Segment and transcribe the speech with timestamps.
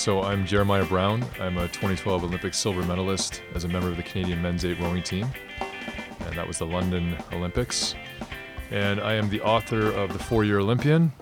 [0.00, 1.22] So I'm Jeremiah Brown.
[1.38, 5.02] I'm a 2012 Olympic silver medalist as a member of the Canadian men's eight rowing
[5.02, 5.28] team,
[6.20, 7.94] and that was the London Olympics.
[8.70, 11.12] And I am the author of the Four-Year Olympian.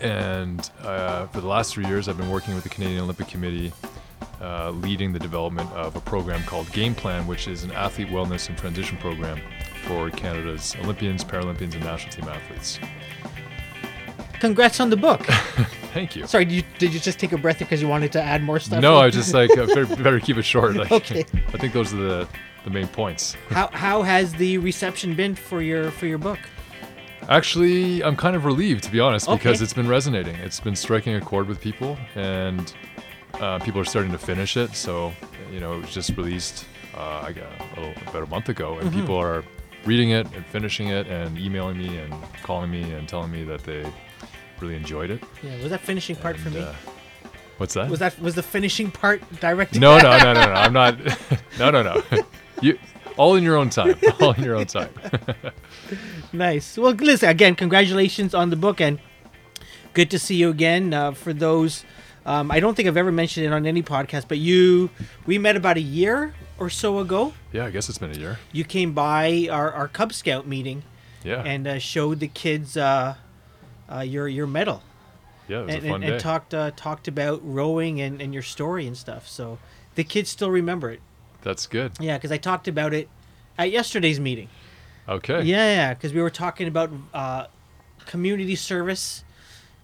[0.00, 3.72] And uh, for the last three years, I've been working with the Canadian Olympic Committee,
[4.40, 8.48] uh, leading the development of a program called Game Plan, which is an athlete wellness
[8.48, 9.40] and transition program
[9.86, 12.80] for Canada's Olympians, Paralympians, and national team athletes.
[14.40, 15.24] Congrats on the book.
[15.92, 16.26] Thank you.
[16.26, 18.58] Sorry, did you, did you just take a breath because you wanted to add more
[18.58, 18.80] stuff?
[18.80, 20.74] No, I was just like, uh, better, better keep it short.
[20.76, 21.24] Like, Okay.
[21.48, 22.28] I think those are the,
[22.64, 23.36] the main points.
[23.50, 26.38] how how has the reception been for your for your book?
[27.28, 29.64] Actually, I'm kind of relieved, to be honest, because Okay.
[29.64, 30.34] it's been resonating.
[30.36, 32.72] It's been striking a chord with people, and
[33.34, 34.74] uh, people are starting to finish it.
[34.74, 35.12] So,
[35.52, 36.66] you know, it was just released
[36.96, 39.44] uh, I got a little, about a month ago, and people are
[39.84, 43.62] reading it and finishing it and emailing me and calling me and telling me that
[43.64, 43.84] they
[44.62, 45.22] really enjoyed it.
[45.42, 46.60] Yeah, was that finishing part for me?
[46.60, 46.72] uh,
[47.58, 47.90] what's that?
[47.90, 49.80] was that was the finishing part directed?
[49.80, 50.52] No, no, no, no, no.
[50.52, 50.98] I'm not.
[51.58, 52.02] no, no, no.
[52.62, 52.78] You
[53.16, 53.96] all in your own time.
[54.20, 54.88] All in your own time.
[56.32, 56.78] Nice.
[56.78, 57.54] Well, listen again.
[57.56, 59.00] Congratulations on the book, and
[59.94, 60.94] good to see you again.
[60.94, 61.84] Uh, for those,
[62.24, 64.90] um, I don't think I've ever mentioned it on any podcast, but you,
[65.26, 67.32] we met about a year or so ago.
[67.52, 68.38] Yeah, I guess it's been a year.
[68.52, 70.84] You came by our, our Cub Scout meeting
[71.24, 71.42] Yeah.
[71.42, 73.16] and uh, showed the kids uh,
[73.92, 74.82] uh, your your medal.
[75.48, 76.12] yeah, it was and, a fun and, day.
[76.12, 79.28] and talked uh, talked about rowing and, and your story and stuff.
[79.28, 79.58] So
[79.94, 81.00] the kids still remember it.
[81.42, 81.92] That's good.
[82.00, 83.08] Yeah, because I talked about it
[83.58, 84.48] at yesterday's meeting.
[85.08, 85.42] Okay.
[85.42, 87.46] Yeah, yeah, because we were talking about uh,
[88.06, 89.24] community service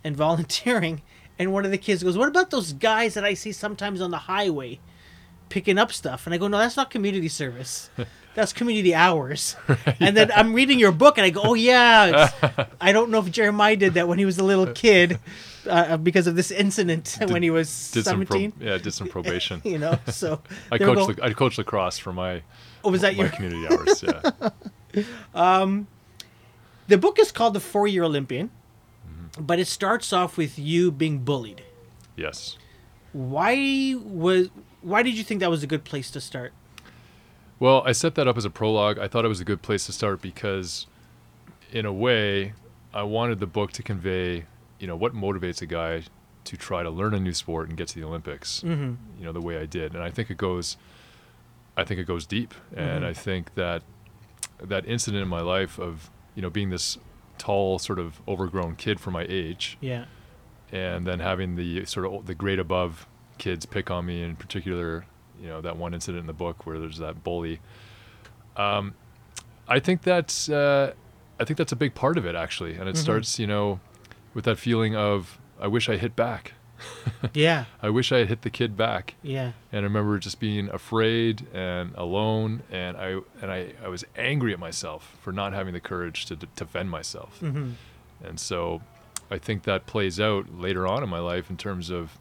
[0.04, 1.02] and volunteering,
[1.38, 4.10] and one of the kids goes, "What about those guys that I see sometimes on
[4.10, 4.78] the highway
[5.48, 7.90] picking up stuff?" And I go, "No, that's not community service.
[8.34, 9.56] That's community hours."
[9.98, 12.30] And then I'm reading your book, and I go, "Oh yeah,
[12.80, 15.18] I don't know if Jeremiah did that when he was a little kid."
[15.68, 19.06] Uh, because of this incident when he was Did some pro- 17, yeah, did some
[19.08, 19.60] probation.
[19.64, 19.98] you know.
[20.06, 20.40] So
[20.72, 22.40] I coached go- I coached lacrosse for my
[22.84, 24.02] oh, was that my your community hours.
[24.02, 25.02] Yeah.
[25.34, 25.88] Um,
[26.86, 28.48] the book is called the four year olympian
[29.06, 29.44] Mm-hmm.
[29.44, 31.62] but it starts off with you being bullied
[32.16, 32.56] yes.
[33.12, 34.48] why was
[34.82, 36.52] why did you think that was a good place to start
[37.60, 38.98] Well, I set that up as a prologue.
[39.00, 40.86] I thought it was a good place to start because,
[41.72, 42.52] in a way,
[42.94, 44.44] I wanted the book to convey,
[44.78, 46.04] you know, what motivates a guy
[46.44, 48.60] to try to learn a new sport and get to the Olympics.
[48.60, 48.94] mm-hmm.
[49.18, 50.76] You know, the way I did, and I think it goes,
[51.76, 53.08] I think it goes deep, and Mhm.
[53.08, 53.82] I think that
[54.62, 56.96] that incident in my life of, you know, being this
[57.38, 60.04] tall, sort of overgrown kid for my age, yeah
[60.70, 63.06] and then having the sort of the grade above
[63.38, 65.04] kids pick on me in particular
[65.40, 67.60] you know that one incident in the book where there's that bully.
[68.56, 68.94] Um,
[69.68, 70.92] i think that's uh,
[71.38, 72.74] i think that's a big part of it actually.
[72.74, 72.98] And it Mhm.
[72.98, 73.80] starts you know
[74.34, 76.52] with that feeling of i wish i hit back.
[77.34, 77.64] Yeah.
[77.82, 79.14] I wish i had hit the kid back.
[79.22, 79.52] Yeah.
[79.72, 84.52] And i remember just being afraid and alone and i and i, I was angry
[84.52, 87.38] at myself for not having the courage to d- defend myself.
[87.42, 87.70] Mm-hmm.
[88.24, 88.80] and so
[89.30, 92.16] I think that plays out later on in my life in terms of,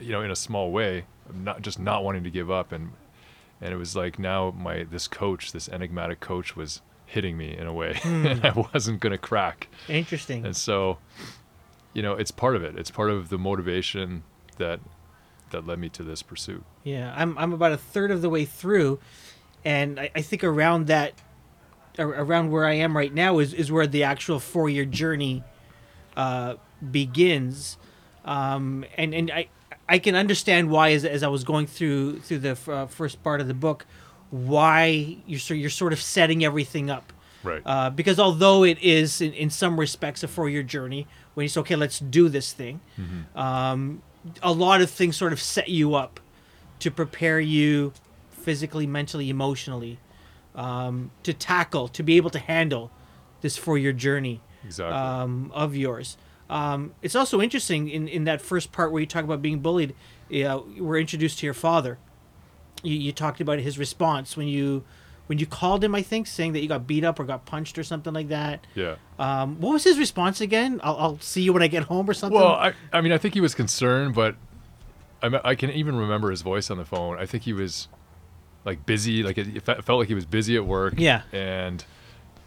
[0.00, 2.72] you know, in a small way, not just not wanting to give up.
[2.72, 2.92] And,
[3.60, 7.66] and it was like now my, this coach, this enigmatic coach was hitting me in
[7.66, 9.68] a way and I wasn't going to crack.
[9.88, 10.98] interesting And so,
[11.92, 12.78] you know, it's part of it.
[12.78, 14.22] It's part of the motivation
[14.58, 14.80] that,
[15.50, 16.62] that led me to this pursuit.
[16.84, 19.00] yeah i'm, I'm about a third of the way through
[19.64, 21.14] and i, I think around that
[21.98, 25.42] around where i am right now is, is where the actual four year journey
[26.16, 26.54] uh,
[26.90, 27.78] begins
[28.24, 29.48] um, and and I
[29.90, 33.40] I can understand why as, as I was going through through the uh, first part
[33.42, 33.84] of the book
[34.30, 37.12] why you're so you're sort of setting everything up
[37.42, 37.62] Right.
[37.64, 41.48] uh, because although it is in, in some respects a four year journey when you
[41.48, 42.80] say okay let's do this thing
[43.34, 44.02] um,
[44.42, 46.20] a lot of things sort of set you up
[46.80, 47.92] to prepare you
[48.30, 49.98] physically mentally emotionally
[50.54, 52.90] um, to tackle to be able to handle
[53.40, 54.94] this four year journey exactly.
[54.96, 56.16] um, of yours.
[56.50, 59.94] Um, it's also interesting in, in that first part where you talk about being bullied.
[60.34, 61.96] Uh, we're introduced to your father.
[62.82, 64.84] You, you talked about his response when you
[65.28, 65.94] when you called him.
[65.94, 68.66] I think saying that you got beat up or got punched or something like that.
[68.74, 68.96] yeah.
[69.16, 70.80] Um, what was his response again?
[70.82, 72.38] I'll, I'll see you when I get home or something.
[72.38, 74.34] Well, I, I mean, I think he was concerned, but
[75.22, 77.16] I, I can even remember his voice on the phone.
[77.16, 77.86] I think he was
[78.64, 80.94] like busy, like it, it felt like he was busy at work.
[80.96, 81.22] Yeah.
[81.32, 81.84] And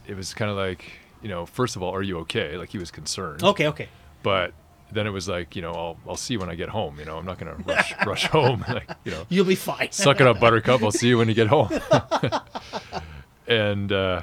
[0.07, 2.57] it was kind of like, you know, first of all, are you okay?
[2.57, 3.43] Like he was concerned.
[3.43, 3.89] okay, okay.
[4.21, 4.53] But
[4.91, 6.99] then it was like, you know, I'll, I'll see you when I get home.
[6.99, 8.63] You know, I'm not to rush, rush home.
[8.67, 9.91] Like, you know, You'll be fine.
[9.91, 10.83] suck it up, Buttercup.
[10.83, 11.69] I'll see you when you get home.
[13.47, 14.21] and uh,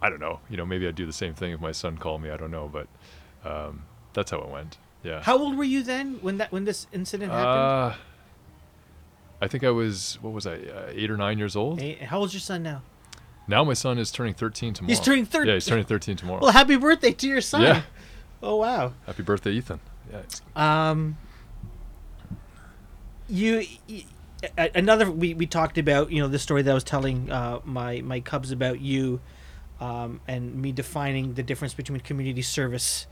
[0.00, 0.40] I don't know.
[0.48, 2.30] You know, maybe I'd do the same thing if my son called me.
[2.30, 2.86] I don't know, but
[3.44, 4.78] um, that's how it went.
[5.02, 5.22] Yeah.
[5.22, 7.48] How old were you then when that when this incident happened?
[7.48, 7.94] Uh,
[9.40, 11.80] I think I was what was I uh, eight or nine years old.
[11.80, 12.82] Hey, how old's your son now?
[13.52, 14.88] Now my son is turning thirteen tomorrow.
[14.88, 16.40] He's turning thir- Yeah, he's turning thirteen tomorrow.
[16.40, 17.60] Well, happy birthday to your son.
[17.62, 17.82] Yeah.
[18.42, 18.94] Oh wow.
[19.04, 19.78] Happy birthday, Ethan.
[20.10, 20.22] Yeah.
[20.56, 21.18] Um,
[23.28, 24.04] you, y-
[24.56, 27.60] a- another we, we talked about you know the story that I was telling uh,
[27.64, 29.20] my my Cubs about you,
[29.80, 33.06] um, and me defining the difference between community service,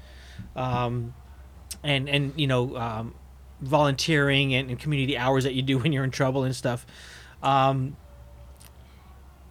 [0.57, 1.13] um,
[1.85, 3.15] and and you know um,
[3.61, 6.87] volunteering and, and community hours that you do when you're in trouble and stuff.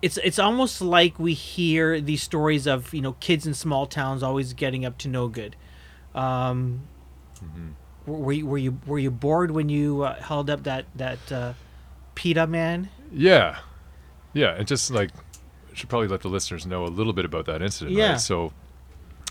[0.01, 4.23] It's it's almost like we hear these stories of you know kids in small towns
[4.23, 5.55] always getting up to no good.
[6.15, 6.81] Um,
[7.43, 7.73] mhm.
[8.05, 11.53] were you were you were you bored when you uh, held up that that uh,
[12.15, 12.89] pita man?
[13.11, 13.57] Yeah,
[14.33, 15.11] yeah, and just like
[15.73, 17.95] should probably let the listeners know a little bit about that incident.
[17.95, 18.11] Yeah.
[18.11, 18.19] Right?
[18.19, 18.51] So,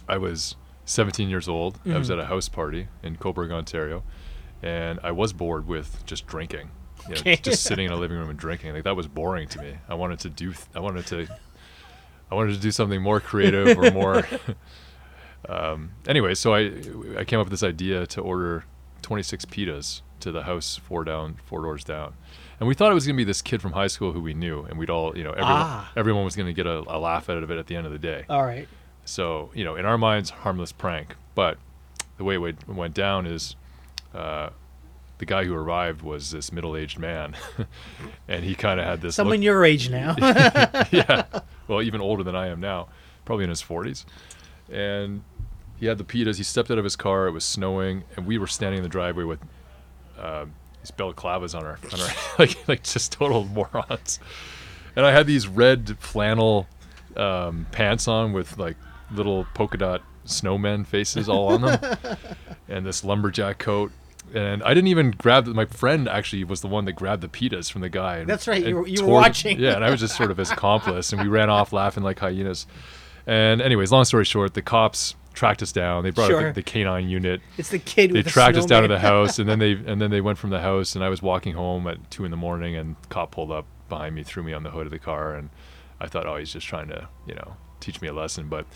[0.08, 0.56] I was
[0.86, 1.78] 17 years old.
[1.84, 2.12] I was Mhm.
[2.14, 4.02] at a house party in Cobourg, Ontario,
[4.62, 6.70] and I was bored with just drinking.
[7.08, 8.74] You know, just sitting in a living room and drinking.
[8.74, 9.74] Like that was boring to me.
[9.88, 10.52] I wanted to do.
[10.74, 11.26] I wanted to.
[12.30, 14.26] I wanted to do something more creative or more.
[15.48, 16.72] um, anyway, so I
[17.18, 18.64] I came up with this idea to order
[19.02, 22.14] 26 pitas to the house four down, four doors down,
[22.58, 24.64] and we thought it was gonna be this kid from high school who we knew,
[24.64, 25.92] and we'd all, you know, everyone, Ah.
[25.96, 27.98] everyone was gonna get a, a laugh out of it at the end of the
[27.98, 28.24] day.
[28.28, 28.68] All right.
[29.04, 31.14] So, you know, in our minds, harmless prank.
[31.34, 31.56] But
[32.18, 33.56] the way it went- went down is
[34.14, 34.50] uh,
[35.18, 37.36] the guy who arrived was this middle aged man.
[38.28, 39.14] and he kind of had this.
[39.16, 40.14] Someone look- your age now.
[40.90, 41.24] yeah.
[41.68, 42.88] Well, even older than I am now,
[43.26, 44.06] probably in his 40s.
[44.72, 45.22] And
[45.78, 46.38] he had the pitas.
[46.38, 47.26] He stepped out of his car.
[47.26, 49.38] It was snowing, and we were standing in the driveway with
[50.18, 50.46] uh,
[50.80, 54.18] these balaclavas on our, on our like, like just total morons.
[54.96, 56.66] And I had these red flannel
[57.18, 58.76] um, pants on with like
[59.10, 61.96] little polka dot snowmen faces all on them,
[62.66, 63.92] and this lumberjack coat.
[64.34, 65.44] And I didn't even grab.
[65.46, 68.18] The, my friend actually was the one that grabbed the pitas from the guy.
[68.18, 69.58] And, That's right, you were- you were watching.
[69.58, 72.18] Yeah, and I was just sort of his accomplice, and we ran off laughing like
[72.18, 72.66] hyenas.
[73.26, 76.02] And anyways, long story short, the cops tracked us down.
[76.02, 76.48] They brought Sure.
[76.48, 77.40] the, the canine unit.
[77.56, 78.10] it's the kid.
[78.10, 80.20] They with the tracked us down to the house, and then they and then they
[80.20, 82.96] went from the house, and I was walking home at two in the morning, and
[83.02, 85.50] the cop pulled up behind me, threw me on the hood of the car, and
[86.00, 88.48] I thought, oh, he's just trying to, you know, teach me a lesson.
[88.48, 88.66] But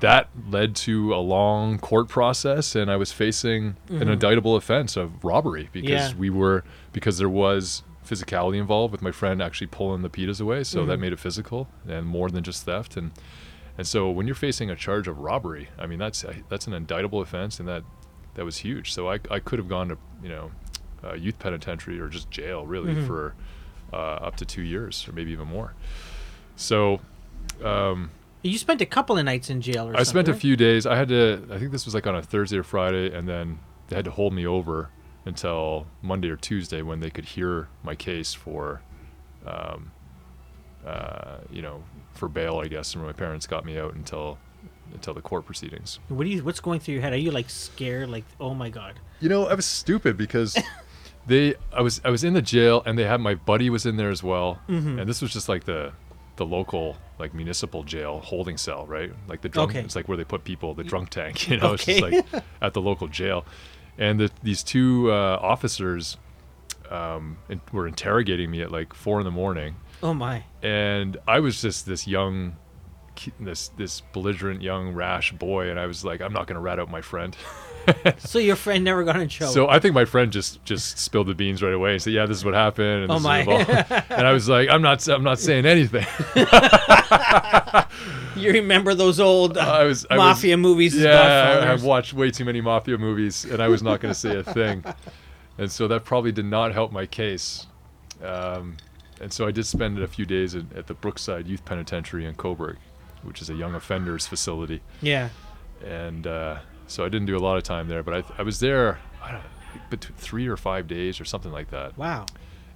[0.00, 5.24] that led to a long court process, and I was facing an indictable offense of
[5.24, 6.14] robbery because Mm-hmm.
[6.16, 6.20] Yeah.
[6.20, 10.64] we were because there was physicality involved with my friend actually pulling the pitas away,
[10.64, 11.02] so that Mhm.
[11.02, 12.96] made it physical and more than just theft.
[12.96, 13.12] And
[13.78, 17.20] and so when you're facing a charge of robbery, I mean that's that's an indictable
[17.20, 17.84] offense, and that
[18.34, 18.92] that was huge.
[18.92, 20.50] So I I could have gone to you know
[21.04, 23.06] uh, youth penitentiary or just jail really Mhm.
[23.06, 23.34] for
[23.92, 25.74] uh, up to two years or maybe even more.
[26.56, 27.00] So.
[27.64, 28.10] Um,
[28.42, 30.84] You spent a couple of nights in jail, or I spent a few days.
[30.86, 31.46] I had to.
[31.50, 33.58] I think this was like on a Thursday or Friday, and then
[33.88, 34.90] they had to hold me over
[35.24, 38.82] until Monday or Tuesday when they could hear my case for,
[39.46, 39.92] um,
[40.84, 41.84] uh, you know,
[42.14, 42.58] for bail.
[42.58, 44.38] I guess, and my parents got me out until
[44.92, 46.00] until the court proceedings.
[46.08, 46.42] What do you?
[46.42, 47.12] What's going through your head?
[47.12, 48.10] Are you like scared?
[48.10, 48.94] Like, oh my god.
[49.20, 50.58] You know, I was stupid because
[51.28, 51.54] they.
[51.72, 54.10] I was I was in the jail, and they had my buddy was in there
[54.10, 54.98] as well, Mhm.
[55.00, 55.92] and this was just like the
[56.36, 59.12] the local like municipal jail holding cell, right?
[59.28, 59.70] Like the drunk.
[59.72, 59.80] Okay.
[59.80, 61.48] It's like where they put people, the drunk tank.
[61.48, 61.92] You know, Okay.
[61.98, 63.44] it's just like at the local jail,
[63.98, 66.16] and the, these two uh, officers
[66.90, 67.38] um,
[67.72, 70.44] were interrogating me at like four in the morning, Oh my.
[70.62, 72.56] and I was just this young.
[73.38, 76.90] This this belligerent young rash boy, and I was like, I'm not gonna rat out
[76.90, 77.36] my friend.
[78.18, 79.52] So your friend never got in trouble.
[79.52, 82.26] So I think my friend just just spilled the beans right away and said, "Yeah,
[82.26, 83.40] this is what happened." And Oh my.
[84.08, 86.06] and I was like, "I'm not I'm not saying anything."
[88.36, 90.94] you remember those old uh, I was I was- mafia movies?
[90.94, 91.68] yeah?
[91.70, 94.42] I've watched way too many mafia movies, and I was not going to say a
[94.44, 94.84] thing,
[95.58, 97.66] and so that probably did not help my case.
[98.22, 98.76] Um,
[99.20, 102.34] and so I did spend a few days at, at the Brookside Youth Penitentiary in
[102.34, 102.76] Cobourg,
[103.22, 104.80] which is a young offenders facility.
[105.00, 105.28] Yeah.
[105.84, 108.02] and uh, so I didn't do a lot of time there.
[108.02, 109.42] But I, I was there I don't
[109.90, 112.26] between three or five days or something like that, Wow.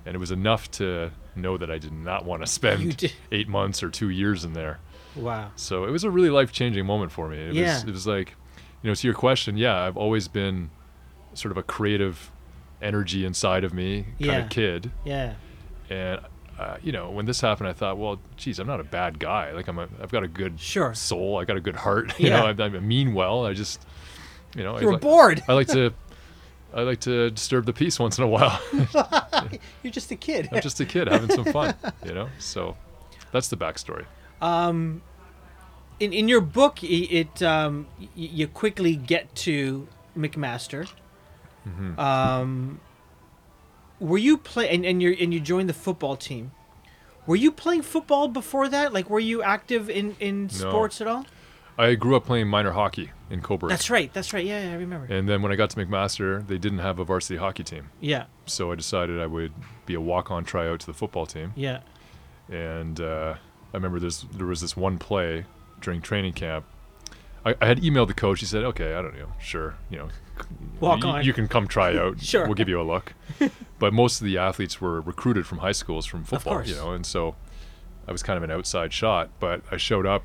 [0.06, 3.82] and it was enough to know that I did not want to spend eight months
[3.82, 4.78] or two years in there.
[5.14, 5.50] Wow.
[5.56, 7.38] So it was a really life changing moment for me.
[7.38, 7.74] It Yeah.
[7.74, 8.34] was it was like,
[8.82, 10.70] you know, to your question, yeah, I've always been
[11.34, 12.30] sort of a creative
[12.80, 14.36] energy inside of me kind Yeah.
[14.38, 15.34] of kid, Yeah.
[15.90, 16.20] and.
[16.58, 19.52] Uh, you know, when this happened, I thought, well, geez, I'm not a bad guy.
[19.52, 20.94] Like I'm a, I've got a good Sure.
[20.94, 21.38] soul.
[21.38, 22.14] I got a good heart.
[22.18, 22.52] You Yeah.
[22.52, 23.44] know, I, I mean well.
[23.44, 23.84] I just,
[24.56, 25.42] you know, I You were like- bored.
[25.48, 25.92] I like to,
[26.75, 28.58] I like to disturb the peace once in a while.
[29.82, 30.48] You're just a kid.
[30.50, 32.28] I'm just a kid having some fun, you know.
[32.38, 32.76] So,
[33.32, 34.06] that's the backstory.
[34.40, 35.02] Um,
[36.00, 40.88] in in your book, it um, you quickly get to McMaster,
[41.68, 41.98] Mhm.
[41.98, 42.80] Um,
[44.00, 46.52] were you play and, and you and you joined the football team?
[47.26, 48.92] Were you playing football before that?
[48.92, 51.26] Like, were you active in in sports at all?
[51.78, 53.68] I grew up playing minor hockey in Cobourg.
[53.68, 54.10] That's right.
[54.12, 54.44] That's right.
[54.44, 55.12] Yeah, yeah I remember.
[55.12, 57.90] And then when I got to McMaster, they didn't have a varsity hockey team.
[58.00, 59.52] yeah, So I decided I would
[59.84, 61.52] be a walk-on tryout to the football team.
[61.54, 61.80] yeah,
[62.48, 63.34] And uh,
[63.74, 65.44] I remember this, there was this one play
[65.82, 66.64] during training camp.
[67.46, 68.40] I, I had emailed the coach.
[68.40, 70.08] He said, "Okay, I don't know, sure, you know,
[70.80, 71.24] Walk y- on.
[71.24, 72.20] You can come try out.
[72.22, 72.44] Sure.
[72.46, 73.14] we'll give you a look."
[73.78, 77.06] but most of the athletes were recruited from high schools from football, you know, and
[77.06, 77.36] so
[78.08, 79.30] I was kind of an outside shot.
[79.40, 80.24] But I showed up,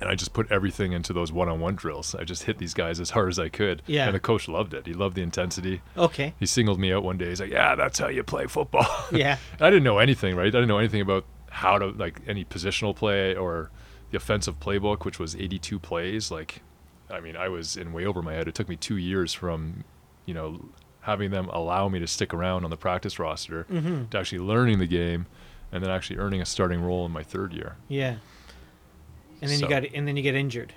[0.00, 2.14] and I just put everything into those one-on-one drills.
[2.14, 3.82] I just hit these guys as hard as I could.
[3.86, 4.06] Yeah.
[4.06, 4.86] And the coach loved it.
[4.86, 5.80] He loved the intensity.
[5.96, 6.34] Okay.
[6.38, 7.30] He singled me out one day.
[7.30, 9.38] He's like, "Yeah, that's how you play football." Yeah.
[9.60, 10.46] I didn't know anything, right?
[10.46, 13.70] I didn't know anything about how to like any positional play or
[14.10, 16.30] the offensive playbook, which was 82 plays.
[16.30, 16.62] Like,
[17.10, 18.48] I mean, I was in way over my head.
[18.48, 19.84] It took me two years from,
[20.26, 20.64] you know,
[21.00, 24.06] having them allow me to stick around on the practice roster Mm-hmm.
[24.10, 25.26] to actually learning the game,
[25.72, 27.76] and then actually earning a starting role in my third year.
[27.88, 28.16] Yeah.
[29.40, 30.72] And then So- you got and then you get injured.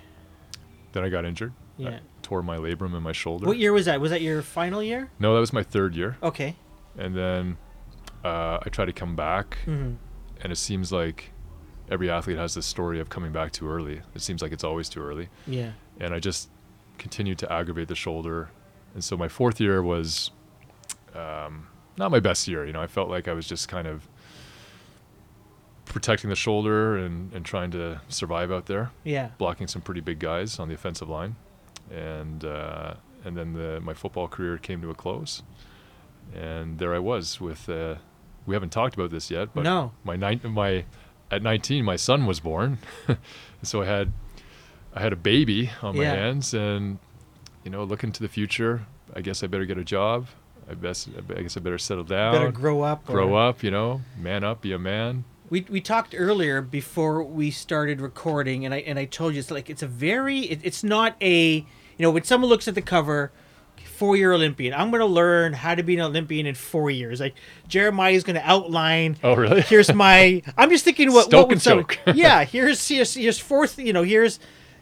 [0.92, 1.52] Then I got injured.
[1.78, 1.98] I Yeah.
[2.22, 3.46] tore my labrum in my shoulder.
[3.46, 4.00] What year was that?
[4.00, 5.10] Was that your final year?
[5.18, 6.54] No, that was my third year, Okay.
[6.98, 7.56] and then
[8.24, 9.94] uh, I tried to come back, Mm-hmm.
[10.42, 11.31] and it seems like
[11.92, 14.00] every athlete has this story of coming back too early.
[14.14, 15.28] It seems like it's always too early.
[15.46, 15.72] Yeah.
[16.00, 16.48] And I just
[16.98, 18.50] continued to aggravate the shoulder.
[18.94, 20.30] And so my fourth year was
[21.14, 21.68] um,
[21.98, 22.64] not my best year.
[22.66, 24.08] You know, I felt like I was just kind of
[25.84, 29.30] protecting the shoulder and, and trying to survive out there, Yeah.
[29.38, 31.36] blocking some pretty big guys on the offensive line.
[31.90, 32.94] And uh,
[33.24, 35.42] and then the, my football career came to a close.
[36.34, 37.96] And there I was with, uh,
[38.46, 39.92] we haven't talked about this yet, but no.
[40.02, 40.84] my nine my
[41.32, 42.78] at 19 my son was born
[43.62, 44.12] so i had
[44.94, 46.14] i had a baby on my Yeah.
[46.14, 46.98] hands and
[47.64, 48.86] you know looking to the future
[49.16, 50.26] i guess i better get a job
[50.70, 53.06] i best i guess i better settle down Better grow up.
[53.06, 57.22] grow or- up you know man up be a man We we talked earlier before
[57.22, 60.60] we started recording, and I and I told you it's like it's a very it,
[60.62, 63.32] it's not a you know when someone looks at the cover,
[64.02, 64.74] four year Olympian.
[64.74, 67.20] I'm gonna learn how to be an Olympian in four years.
[67.20, 67.34] Like
[67.68, 69.16] Jeremiah is gonna outline.
[69.22, 70.42] oh really Here's my.
[70.58, 72.44] I'm just thinking what Stoke what would someone- yeah.
[72.44, 73.78] Here's here's here's fourth.
[73.78, 74.40] You know here's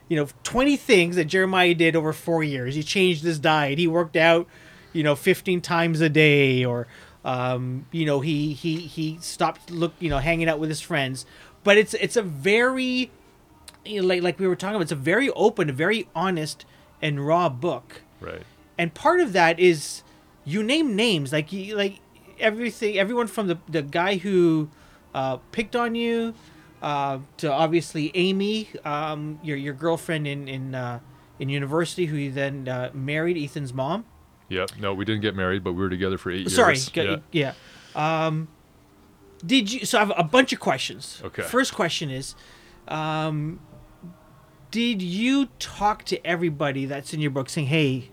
[0.08, 2.74] you know 20 things that Jeremiah did over four years.
[2.74, 3.78] He changed his diet.
[3.78, 4.46] He worked out
[4.94, 6.86] you know 15 times a day or
[7.22, 11.26] um, you know he he he stopped look you know hanging out with his friends
[11.62, 13.10] but it's it's a very
[13.84, 16.64] you know, like like we were talking about it's a very open a very honest
[17.02, 18.42] and raw book right
[18.80, 20.02] and part of that is
[20.44, 22.00] you name names like you like
[22.38, 24.68] everything everyone from the the guy who
[25.14, 26.34] uh, picked on you
[26.82, 30.98] uh, to obviously Amy um, your your girlfriend in in uh,
[31.38, 34.04] in university who you then uh, married Ethan's mom
[34.48, 34.66] Yeah.
[34.78, 37.52] no we didn't get married but we were together for eight sorry years g- yeah.
[37.94, 38.48] yeah, Um,
[39.44, 41.42] did you so i have a bunch of questions Okay.
[41.42, 42.34] first question is
[42.88, 43.60] um,
[44.70, 48.10] did you talk to everybody that's in your book saying hey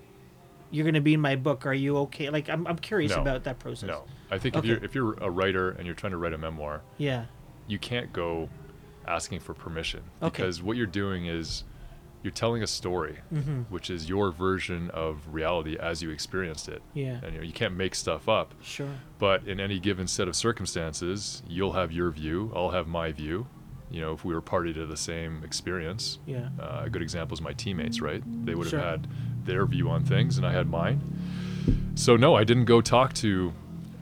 [0.72, 2.30] you're going to be in my book are you okay?
[2.30, 3.22] Like i'm, I'm curious No.
[3.22, 3.88] about that process.
[3.88, 4.04] No.
[4.32, 4.60] I think Okay.
[4.60, 7.26] if you're if you're a writer and you're trying to write a memoir yeah.
[7.68, 8.50] you can't go
[9.08, 10.42] asking for permission Okay.
[10.44, 11.64] because what you're doing is
[12.24, 13.62] you're telling a story mm-hmm.
[13.70, 16.82] which is your version of reality as you experienced it.
[16.94, 17.20] Yeah.
[17.24, 18.54] And you, know, you can't make stuff up.
[18.62, 18.90] Sure.
[19.20, 23.48] But in any given set of circumstances you'll have your view i'll have my view.
[23.90, 26.50] You know if we were party to the same experience yeah.
[26.60, 28.22] uh, a good example is my teammates right?
[28.46, 28.80] They would have Sure.
[28.82, 29.08] had
[29.48, 31.02] their view on things and i had mine
[31.96, 33.52] so no i didn't go talk to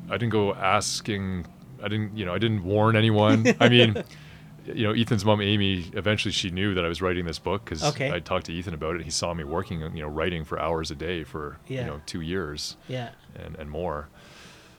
[0.09, 1.45] i didn't go asking
[1.81, 3.95] i didn't you know i didn't warn anyone i mean
[4.73, 7.83] you know ethan's mom amy eventually she knew that i was writing this book because
[7.83, 8.11] Okay.
[8.11, 10.89] i talked to ethan about it he saw me working you know writing for hours
[10.91, 11.81] a day for Yeah.
[11.81, 14.09] you know two years yeah and, and more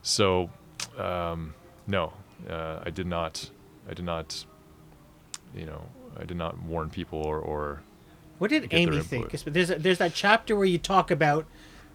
[0.03, 0.51] so
[0.99, 1.55] um,
[1.87, 2.13] no
[2.51, 3.49] uh, i did not
[3.89, 4.45] i did not
[5.55, 5.83] you know
[6.21, 7.83] i did not warn people or, or
[8.38, 9.31] what did amy think?
[9.45, 11.47] there's a, there's that chapter where you talk about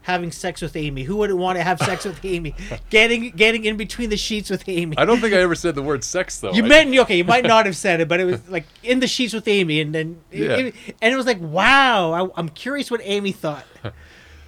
[0.04, 2.56] having sex with amy who wouldn't want to have sex with amy
[2.90, 5.84] getting getting in between the sheets with amy I don't think I ever said the
[5.84, 6.52] word sex though.
[6.54, 7.18] You I- meant okay.
[7.18, 9.80] You might not have said it, but it was like in the sheets with Amy,
[9.80, 10.56] and then Yeah.
[10.58, 12.12] it- and it was like, wow.
[12.14, 13.66] I, I'm curious what Amy thought.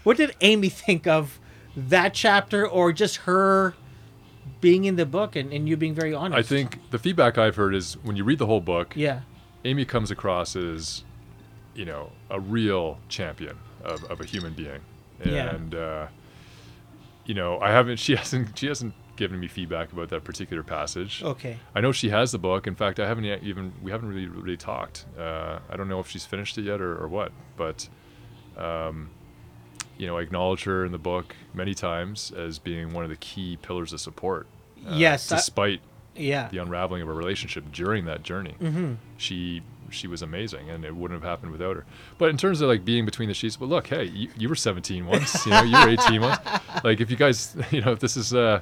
[0.04, 1.40] what did Amy think of
[1.78, 3.76] that chapter, or just her
[4.62, 6.38] being in the book and, and you being very honest?
[6.40, 9.22] I think the feedback I've heard is when you read the whole book, Yeah.
[9.66, 11.04] Amy comes across as,
[11.76, 14.82] you know, a real champion of, of a human being,
[15.26, 15.56] Yeah.
[15.56, 16.08] and uh,
[17.26, 17.98] you know, I haven't.
[17.98, 18.58] She hasn't.
[18.58, 21.22] She hasn't given me feedback about that particular passage.
[21.24, 21.58] Okay.
[21.76, 22.66] I know she has the book.
[22.66, 23.74] In fact, I haven't yet even.
[23.82, 25.06] We haven't really really talked.
[25.18, 27.88] Uh, I don't know if she's finished it yet or, or what, but.
[28.58, 29.10] Um,
[29.98, 33.16] you know, I acknowledge her in the book many times as being one of the
[33.16, 34.48] key pillars of support.
[34.88, 35.82] uh, Yes, I- despite
[36.16, 36.48] Yeah.
[36.50, 38.94] the unraveling of a relationship during that journey, Mm-hmm.
[39.18, 39.62] she
[39.94, 41.86] she was amazing, and it wouldn't have happened without her.
[42.18, 44.56] But in terms of like being between the sheets, but look, hey, you, you were
[44.56, 46.40] 17 once, you know, you were 18 once.
[46.84, 48.60] Like if you guys, you know, if this is uh,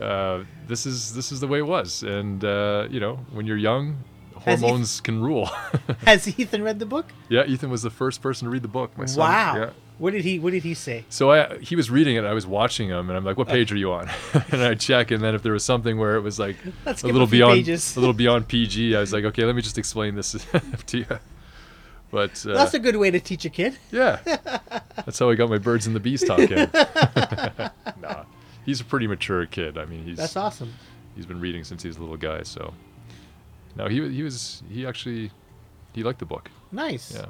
[0.00, 3.56] uh, this is this is the way it was, and uh, you know, when you're
[3.56, 4.02] young,
[4.40, 5.46] Hormones can rule.
[6.04, 7.06] Has Ethan read the book?
[7.28, 8.96] yeah, Ethan was the first person to read the book.
[8.96, 9.18] My son.
[9.20, 9.56] wow.
[9.56, 9.70] Yeah.
[9.98, 11.04] What did he What did he say?
[11.08, 12.24] So I he was reading it.
[12.24, 14.10] I was watching him, and I'm like, "What page are you on?"
[14.52, 17.06] and I check, and then if there was something where it was like Let's a
[17.06, 17.96] little a beyond pages.
[17.96, 20.36] a little beyond PG, I was like, "Okay, let me just explain this
[20.86, 21.06] to you."
[22.10, 23.78] But uh, That's a good way to teach a kid.
[23.90, 24.18] yeah,
[25.04, 26.68] that's how I got my birds and the bees talking.
[28.00, 28.24] nah,
[28.64, 29.76] he's a pretty mature kid.
[29.78, 30.74] I mean, he's That's awesome.
[31.16, 32.42] he's been reading since he was a little guy.
[32.42, 32.74] So
[33.76, 35.30] no, he he was he actually
[35.94, 36.50] he liked the book.
[36.72, 37.14] Nice.
[37.14, 37.26] Yeah.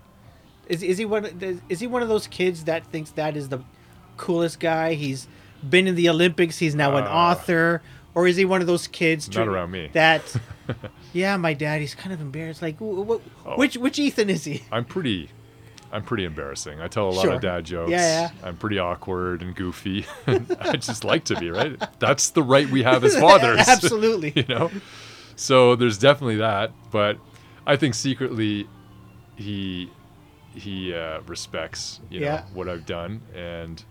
[0.69, 1.25] Is is he one?
[1.25, 3.61] of- Is he one of those kids that thinks that is the
[4.17, 4.95] coolest guy?
[4.95, 5.29] He's
[5.69, 6.59] been in the Olympics.
[6.59, 7.83] He's now an Uh, author,
[8.15, 9.29] or is he one of those kids?
[9.35, 9.91] Not around me.
[9.93, 10.23] That,
[11.13, 11.81] yeah, my dad.
[11.81, 12.63] He's kind of embarrassed.
[12.63, 13.57] Like, wh- wh- Oh.
[13.57, 14.63] which which Ethan is he?
[14.73, 15.31] I'm pretty
[15.93, 16.81] I'm pretty embarrassing.
[16.81, 17.35] I tell a lot Sure.
[17.35, 17.91] of dad jokes.
[17.93, 18.49] Yeah, yeah.
[18.49, 20.05] I'm pretty awkward and goofy.
[20.27, 21.81] I just like to be, right?
[22.01, 23.61] That's the right we have as fathers.
[23.69, 24.33] Absolutely.
[24.35, 24.71] you know?
[25.37, 27.19] So there's definitely that, but
[27.67, 28.67] I think secretly
[29.37, 29.91] he
[30.55, 32.45] he uh, respects, you know, Yeah.
[32.55, 33.85] what I've done and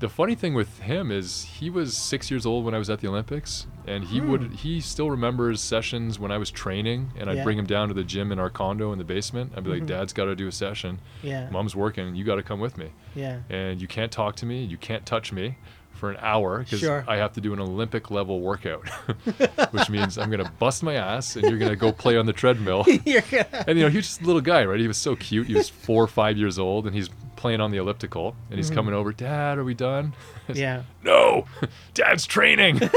[0.00, 3.00] the funny thing with him is he was six years old when I was at
[3.00, 7.38] the Olympics, and he would he still remembers sessions when I was training, and I'd
[7.38, 7.44] Yeah.
[7.44, 9.52] bring him down to the gym in our condo in the basement.
[9.56, 9.86] I'd be like, Mhm.
[9.86, 10.98] "Dad's got to do a session.
[11.22, 11.48] Yeah.
[11.48, 12.14] Mom's working.
[12.16, 13.38] You got to come with me, Yeah.
[13.48, 14.62] and you can't talk to me.
[14.64, 15.56] You can't touch me."
[16.04, 17.02] For an hour because Sure.
[17.08, 18.86] I have to do an Olympic level workout,
[19.70, 22.84] which means I'm gonna bust my ass and you're gonna go play on the treadmill.
[23.06, 24.78] Gonna- And you know, he was just a little guy, right?
[24.78, 25.46] He was so cute.
[25.46, 28.70] He was four or five years old, and he's playing on the elliptical, and he's
[28.70, 28.74] Mhm.
[28.74, 29.12] coming over.
[29.14, 30.12] Dad, are we done?
[30.52, 30.82] yeah.
[31.02, 31.46] no,
[31.94, 32.80] Dad's training.
[32.82, 32.90] you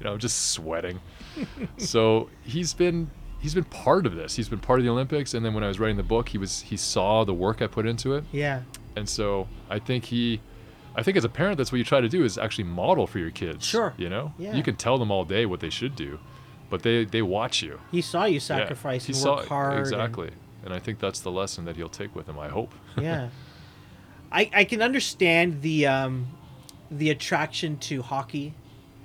[0.00, 1.00] know, I'm just sweating.
[1.76, 4.36] So he's been he's been part of this.
[4.36, 6.38] He's been part of the Olympics, and then when I was writing the book, he
[6.38, 8.62] was he saw the work I put into it, Yeah.
[8.96, 10.40] and so I think he.
[10.98, 13.18] I think as a parent, that's what you try to do is actually model for
[13.18, 13.64] your kids.
[13.64, 13.92] Sure.
[13.98, 14.54] You know, Yeah.
[14.56, 16.18] you can tell them all day what they should do,
[16.70, 17.78] but they they watch you.
[17.92, 19.78] He saw you Yeah, sacrifice he and saw hard.
[19.78, 20.30] Exactly.
[20.64, 22.38] And I think that's the lesson that he'll take with him.
[22.38, 22.72] I hope.
[23.00, 23.28] yeah.
[24.32, 26.26] I, I can understand the um,
[26.90, 28.54] the attraction to hockey,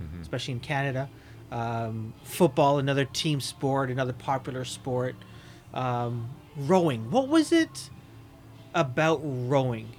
[0.01, 0.21] Mhm.
[0.21, 1.09] especially in Canada.
[1.51, 5.15] Um, football, another team sport, another popular sport.
[5.73, 7.11] Um, rowing.
[7.11, 7.89] What was it
[8.73, 9.89] about rowing?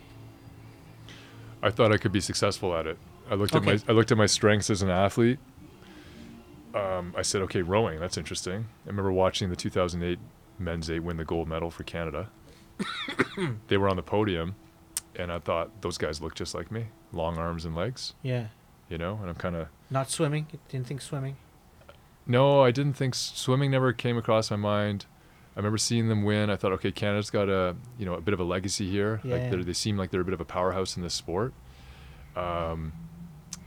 [1.62, 2.98] I thought I could be successful at it.
[3.31, 5.38] I looked at my I looked at my strengths as an athlete.
[6.75, 8.01] Um, I said, okay, rowing.
[8.01, 8.66] That's interesting.
[8.87, 10.18] I remember watching the 2008
[10.59, 12.29] men's eight win the gold medal for Canada.
[13.68, 14.55] they were on the podium,
[15.16, 18.14] and I thought those guys look just like me, long arms and legs.
[18.22, 18.46] Yeah.
[18.88, 20.46] You know, and I'm kind of Not swimming.
[20.68, 21.37] Didn't think swimming.
[22.27, 25.07] no, I didn't think s- swimming never came across my mind.
[25.54, 26.48] I remember seeing them win.
[26.50, 29.20] I thought, okay, Canada's got a you know a bit of a legacy here.
[29.22, 29.36] Yeah.
[29.36, 31.52] Like they're, seem like they're a bit of a powerhouse in this sport.
[32.36, 32.92] Um,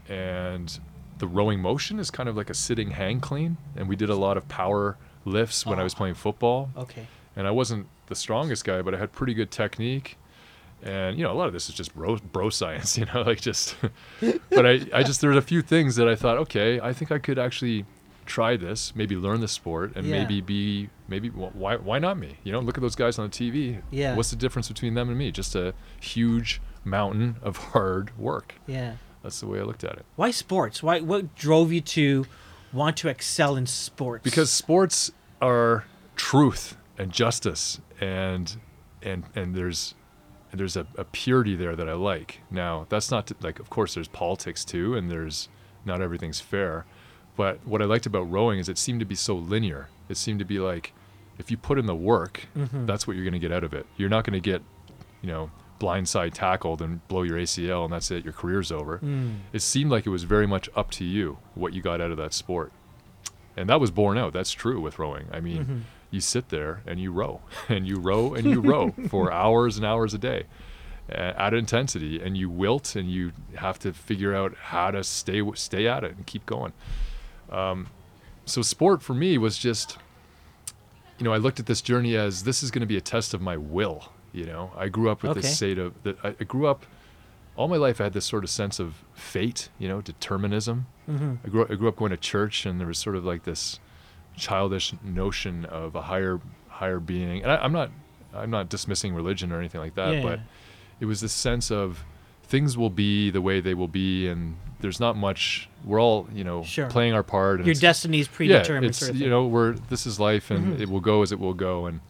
[0.08, 0.78] and
[1.18, 3.56] the rowing motion is kind of like a sitting hang clean.
[3.76, 5.98] And we did a lot of power lifts when I was Oh.
[5.98, 6.70] playing football.
[6.76, 7.06] Okay.
[7.34, 10.16] And I wasn't the strongest guy, but I had pretty good technique.
[10.82, 13.40] And you know, a lot of this is just bro, bro science, you know, like
[13.40, 13.76] just.
[14.50, 17.10] but I, I just there were a few things that I thought, okay, I think
[17.10, 17.84] I could actually
[18.26, 20.18] try this, maybe learn the sport, and Yeah.
[20.20, 22.36] maybe be maybe wh- why why not me?
[22.44, 23.80] You know, look at those guys on the TV.
[23.90, 24.14] Yeah.
[24.16, 25.30] What's the difference between them and me?
[25.30, 28.54] Just a huge mountain of hard work.
[28.66, 28.94] Yeah.
[29.22, 30.04] That's the way I looked at it.
[30.16, 30.82] Why sports?
[30.82, 32.26] Why what drove you to
[32.72, 34.22] want to excel in sports?
[34.24, 35.10] because sports
[35.40, 35.84] are
[36.16, 38.56] truth and justice and
[39.02, 39.94] and and there's
[40.52, 42.40] there's a, a purity there that I like.
[42.50, 45.48] Now that's not to, like of course there's politics too and there's
[45.84, 46.84] not everything's fair,
[47.36, 49.88] but what I liked about rowing is it seemed to be so linear.
[50.08, 50.92] It seemed to be like
[51.38, 52.86] if you put in the work, Mhm.
[52.86, 53.84] that's what you're going to get out of it.
[53.98, 54.62] You're not going to get,
[55.20, 58.24] you know, blindside tackled and blow your ACL and that's it.
[58.24, 59.40] Your career's over Mm.
[59.52, 62.16] it seemed like it was very much up to you what you got out of
[62.16, 62.72] that sport.
[63.58, 64.32] And that was borne out.
[64.32, 65.26] That's true with rowing.
[65.30, 65.80] I mean, Mhm.
[66.10, 69.84] you sit there and you row and you row and you row for hours and
[69.84, 70.44] hours a day
[71.10, 75.86] at intensity and you wilt and you have to figure out how to stay stay
[75.86, 76.72] at it and keep going.
[77.50, 77.88] Um,
[78.44, 79.98] so sport for me was just
[81.18, 83.32] you know, I looked at this journey as this is going to be a test
[83.32, 84.12] of my will.
[84.34, 85.40] You know, I grew up with Okay.
[85.40, 86.16] this state of that.
[86.22, 86.84] I, I grew up
[87.56, 88.00] all my life.
[88.02, 89.70] I had this sort of sense of fate.
[89.78, 90.86] You know, determinism.
[91.08, 91.38] Mhm.
[91.44, 93.44] I grew up, I grew up going to church, and there was sort of like
[93.44, 93.80] this
[94.36, 97.42] childish notion of a higher higher being.
[97.42, 97.90] And I, I'm not
[98.34, 100.22] I'm not dismissing religion or anything like that, Yeah.
[100.22, 100.40] but
[101.00, 102.04] it was this sense of
[102.48, 105.68] things will be the way they will be, and there's not much.
[105.84, 106.88] We're all you know Sure.
[106.88, 107.56] playing our part.
[107.60, 108.86] And Your it's- destiny is yeah, predetermined.
[108.86, 110.80] it's sort of you know we're this is life and Mhm.
[110.80, 112.00] it will go as it will go and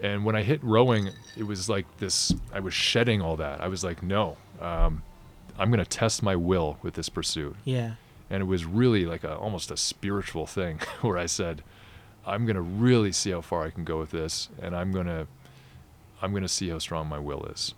[0.00, 2.34] and when I hit rowing, it was like this.
[2.52, 3.60] I was shedding all that.
[3.62, 5.02] I was like, no, um,
[5.58, 7.92] I'm gonna test my will with this pursuit, Yeah.
[8.28, 11.62] and it was really like a almost a spiritual thing where I said,
[12.26, 15.26] I'm gonna really see how far I can go with this, and I'm gonna
[16.20, 17.74] I'm gonna see how strong my will is.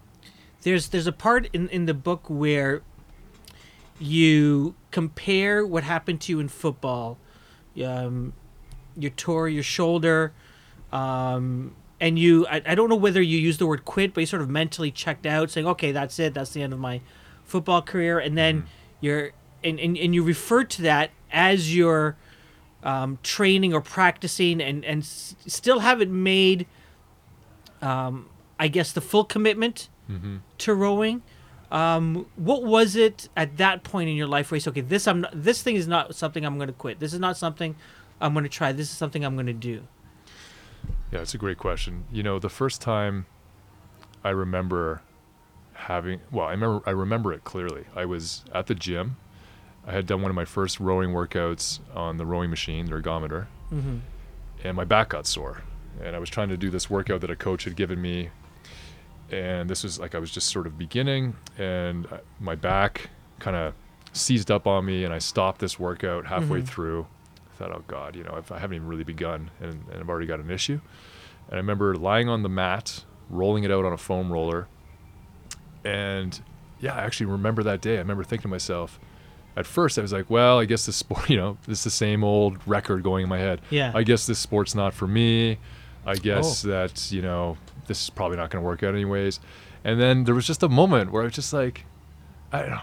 [0.67, 2.83] There's there's a part in, in the book where
[4.01, 7.19] you compare what happened to you in football,
[7.85, 8.33] um,
[8.97, 10.33] you tore your shoulder,
[10.91, 14.27] um, and you I, I don't know whether you used the word quit, but you
[14.27, 17.01] sort of mentally checked out, saying, okay, that's it, that's the end of my
[17.45, 18.67] football career, and then Mhm.
[19.01, 19.31] you're
[19.63, 22.17] and, and, and you refer to that as your
[22.83, 26.67] um, training or practicing and and s- still haven't made
[27.81, 30.37] um, I guess the full commitment Mm-hmm.
[30.59, 31.23] to rowing.
[31.71, 35.09] Um, what was it at that point in your life where you said, okay, this
[35.09, 37.01] I'm not, this thing is not something I'm going to quit.
[37.01, 37.75] This is not something
[38.21, 38.71] I'm going to try.
[38.71, 39.83] This is something I'm going to do.
[41.11, 42.05] Yeah, it's a great question.
[42.13, 43.27] You know, the first time
[44.23, 45.03] I remember
[45.73, 47.85] having well, I remember I remember it clearly.
[47.97, 49.17] I was at the gym.
[49.87, 53.47] I had done one of my first rowing workouts on the rowing machine, the ergometer,
[53.73, 53.99] Mm-hmm.
[54.65, 55.63] and my back got sore.
[56.03, 58.31] And I was trying to do this workout that a coach had given me.
[59.31, 62.07] And this was like I was just sort of beginning, and
[62.41, 63.11] my back
[63.41, 63.75] kind of
[64.13, 66.67] seized up on me, and I stopped this workout halfway Mhm.
[66.69, 67.07] through.
[67.55, 70.09] I thought, oh God, you know, if I haven't even really begun, and, and I've
[70.09, 70.81] already got an issue.
[71.49, 74.69] And I remember lying on the mat, rolling it out on a foam roller.
[75.85, 76.41] And
[76.81, 77.95] yeah, I actually remember that day.
[77.97, 78.99] I remember thinking to myself,
[79.57, 81.91] at first I was like, well, I guess this sport, you know, this is the
[81.91, 83.61] same old record going in my head.
[83.71, 83.93] Yeah.
[83.95, 85.59] I guess this sport's not for me.
[86.07, 86.69] I guess Oh.
[86.69, 89.41] that, you know, this is probably not going to work out anyways.
[89.85, 91.85] And then there was just a moment where I was just like,
[92.53, 92.81] I don't know.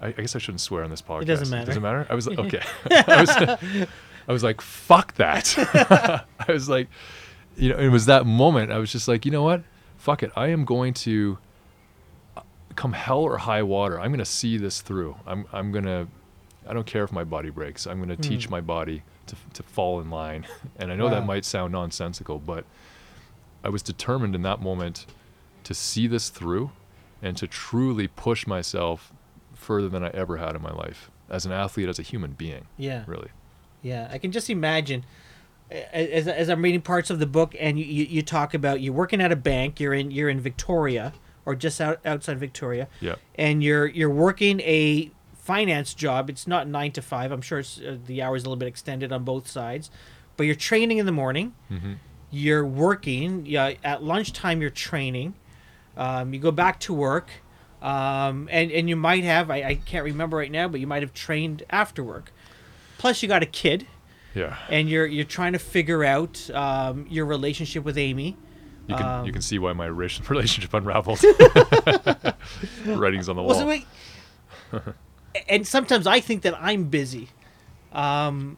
[0.00, 1.26] I, I guess I shouldn't swear on this podcast.
[1.26, 1.66] doesn't matter.
[1.66, 2.06] Doesn't matter.
[2.10, 2.60] I was like, okay.
[2.90, 3.88] I was,
[4.28, 5.54] I was like, fuck that.
[6.48, 6.88] I was like,
[7.56, 8.72] you know, it was that moment.
[8.72, 9.62] I was just like, you know what?
[9.96, 10.32] Fuck it.
[10.36, 11.38] I am going to
[12.36, 12.40] uh,
[12.76, 13.98] come hell or high water.
[14.00, 15.16] I'm going to see this through.
[15.26, 16.08] I'm, I'm going to,
[16.66, 17.86] I don't care if my body breaks.
[17.86, 18.50] I'm going to teach Mm.
[18.52, 20.46] my body to, to fall in line.
[20.76, 21.10] And I know Wow.
[21.12, 22.64] that might sound nonsensical, but
[23.62, 25.06] I was determined in that moment
[25.64, 26.70] to see this through
[27.22, 29.12] and to truly push myself
[29.54, 32.66] further than I ever had in my life as an athlete, as a human being,
[32.76, 33.04] Yeah.
[33.06, 33.28] really.
[33.82, 34.08] Yeah.
[34.12, 35.04] I can just imagine
[35.70, 38.92] as, as I'm reading parts of the book and you, you, you talk about you're
[38.92, 41.12] working at a bank, you're in, you're in Victoria
[41.46, 42.88] or just out, outside Victoria.
[43.00, 43.14] Yeah.
[43.36, 45.10] and you're you're working a
[45.44, 46.30] finance job.
[46.30, 47.30] It's not nine to five.
[47.32, 49.90] I'm sure it's, uh, the hours a little bit extended on both sides,
[50.36, 51.54] but you're training in the morning.
[51.68, 51.94] hmm
[52.30, 53.46] You're working.
[53.46, 55.34] Yeah, at lunchtime you're training.
[55.96, 57.28] Um, you go back to work,
[57.82, 61.02] um, and and you might have I, I can't remember right now, but you might
[61.02, 62.32] have trained after work.
[62.98, 63.86] Plus, you got a kid,
[64.34, 64.56] Yeah.
[64.68, 68.36] and you're you're trying to figure out um, your relationship with Amy.
[68.88, 69.86] You can Um, you can see why my
[70.30, 71.22] relationship unraveled.
[72.86, 73.50] Writings on the wall.
[73.50, 73.86] Well, so wait-
[75.48, 77.28] and sometimes I think that I'm busy.
[77.92, 78.56] Um,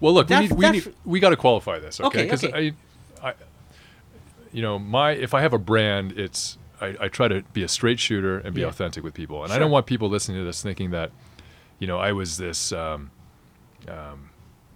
[0.00, 2.06] Well, look, we need, we, need, we got to qualify this, okay?
[2.06, 2.72] Okay, Because okay.
[3.22, 3.34] I, I,
[4.52, 7.68] you know, my if I have a brand, it's I, I try to be a
[7.68, 8.68] straight shooter and be Yeah.
[8.68, 11.10] authentic with people, and I don't want people listening to this thinking that,
[11.78, 13.10] you know, I was this, um,
[13.88, 14.30] um,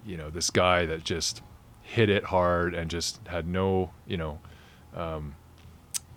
[0.05, 1.41] you know, this guy that just
[1.83, 4.39] hit it hard and just had no, you know,
[4.95, 5.35] um,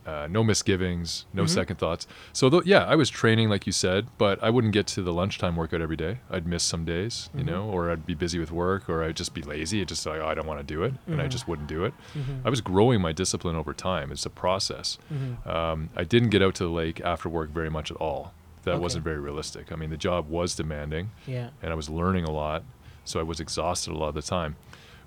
[0.07, 1.49] uh, no misgivings, no Mhm.
[1.49, 2.07] second thoughts.
[2.33, 5.13] So th- yeah, I was training like you said, but I wouldn't get to the
[5.13, 6.19] lunchtime workout every day.
[6.31, 7.47] I'd miss some days, you Mhm.
[7.47, 9.81] know, or I'd be busy with work, or I'd just be lazy.
[9.81, 11.31] It just like oh, I don't want to do it, and I Mhm.
[11.31, 11.95] just wouldn't do it.
[12.15, 14.13] mhm, I was growing my discipline over time.
[14.13, 14.99] It's a process.
[15.13, 15.47] mhm.
[15.47, 18.33] Um, I didn't get out to the lake after work very much at all.
[18.65, 18.81] That Okay.
[18.81, 19.73] wasn't very realistic.
[19.73, 21.49] I mean, the job was demanding Yeah.
[21.63, 22.63] and I was learning a lot,
[23.05, 24.57] so I was exhausted a lot of the time.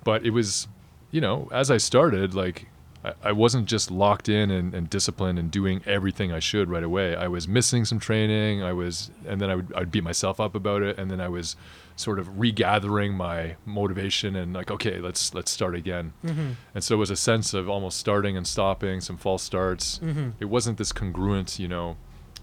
[0.04, 0.68] But it was,
[1.12, 2.68] you know, as I started, like
[3.04, 6.84] I, I wasn't just locked in and, and disciplined and doing everything I should right
[6.84, 7.16] away.
[7.16, 8.64] I was missing some training.
[8.64, 11.28] I was, and then I would I'd beat myself up about it, and then I
[11.28, 11.56] was
[11.96, 16.14] sort of regathering my motivation and like, okay, let's let's start again.
[16.24, 16.52] Mm-hmm.
[16.76, 20.00] And so it was a sense of almost starting and stopping, some false starts.
[20.00, 20.30] Mm-hmm.
[20.40, 21.98] It wasn't this congruent, you know.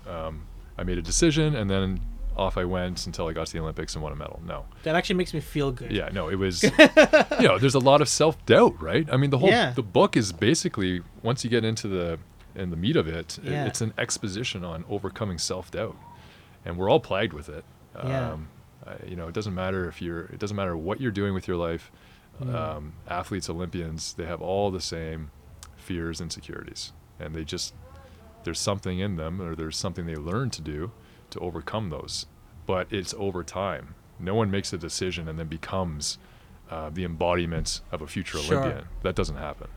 [0.08, 2.00] Um, I made a decision and then
[2.36, 4.40] off I went until I got to the Olympics and won a medal.
[4.44, 5.92] No, That actually makes me feel good.
[5.92, 6.62] yeah, no, it was.
[7.40, 9.08] you know, there's a lot of self doubt, right?
[9.12, 9.70] I mean, the whole Yeah.
[9.72, 12.18] the book is basically once you get into the
[12.54, 13.66] in the meat of it, Yeah.
[13.66, 15.96] it's an exposition on overcoming self doubt,
[16.64, 17.64] and we're all plagued with it.
[17.96, 18.32] Yeah.
[18.32, 18.48] Um,
[19.06, 20.24] you know, it doesn't matter if you're.
[20.26, 21.90] It doesn't matter what you're doing with your life.
[22.42, 22.54] Mm.
[22.54, 25.30] Um, athletes, Olympians, they have all the same
[25.76, 27.74] fears, insecurities, and they just
[28.42, 30.90] there's something in them or there's something they learn to do
[31.34, 32.26] to overcome those.
[32.66, 33.94] But it's over time.
[34.18, 36.18] No one makes a decision and then becomes
[36.70, 38.58] uh, the embodiment of a future Sure.
[38.58, 38.86] Olympian.
[39.02, 39.68] That doesn't happen.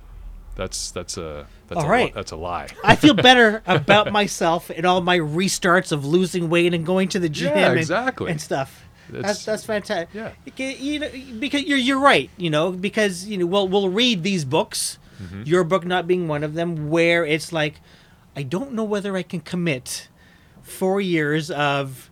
[0.56, 2.13] That's that's a that's All a right.
[2.13, 2.67] that's a lie.
[2.84, 7.20] I feel better about myself and all my restarts of losing weight and going to
[7.20, 8.32] the gym Yeah, exactly.
[8.32, 8.84] and stuff.
[9.10, 10.10] That's It's- that's fantastic.
[10.13, 10.32] Yeah.
[10.58, 12.30] You know, because you're you're right.
[12.38, 15.43] You know, because you know we'll we'll read these books, Mm-hmm.
[15.46, 17.82] your book not being one of them, where it's like,
[18.36, 20.08] I don't know whether I can commit
[20.67, 22.10] four years of,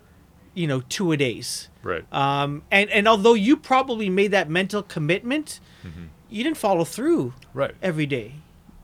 [0.54, 1.70] you know, two a days.
[1.84, 2.04] Right.
[2.14, 6.06] Um, and and although you probably made that mental commitment, Mm-hmm.
[6.32, 7.76] you didn't follow through right.
[7.82, 8.34] every day.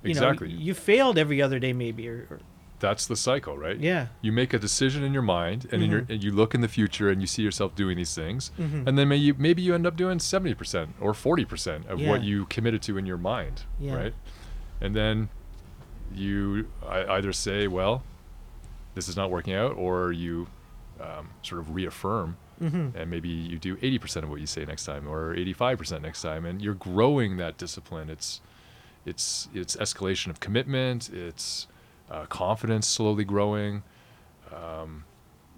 [0.03, 0.49] You Exactly.
[0.53, 2.07] Know, you failed every other day, maybe.
[2.07, 2.39] Or, or
[2.79, 3.79] That's the cycle, right?
[3.79, 4.07] yeah.
[4.21, 6.11] You make a decision in your mind, and, in your, Mm-hmm.
[6.11, 9.07] and you look in the future, and you see yourself doing these things, and then
[9.07, 12.45] maybe you, maybe you end up doing seventy percent or forty percent of what you
[12.47, 13.95] committed to in your mind, Yeah.
[13.95, 14.13] right?
[14.79, 15.29] And then
[16.13, 18.03] you either say, "Well,
[18.95, 20.47] this is not working out," or you
[20.99, 22.95] um, sort of reaffirm, Mm-hmm.
[22.95, 26.03] and maybe you do eighty percent of what you say next time, or eighty-five percent
[26.03, 28.09] next time, and you're growing that discipline.
[28.09, 28.39] It's
[29.05, 31.09] it's it's escalation of commitment.
[31.11, 31.65] It's
[32.11, 33.81] uh, confidence slowly growing.
[34.53, 35.05] Um,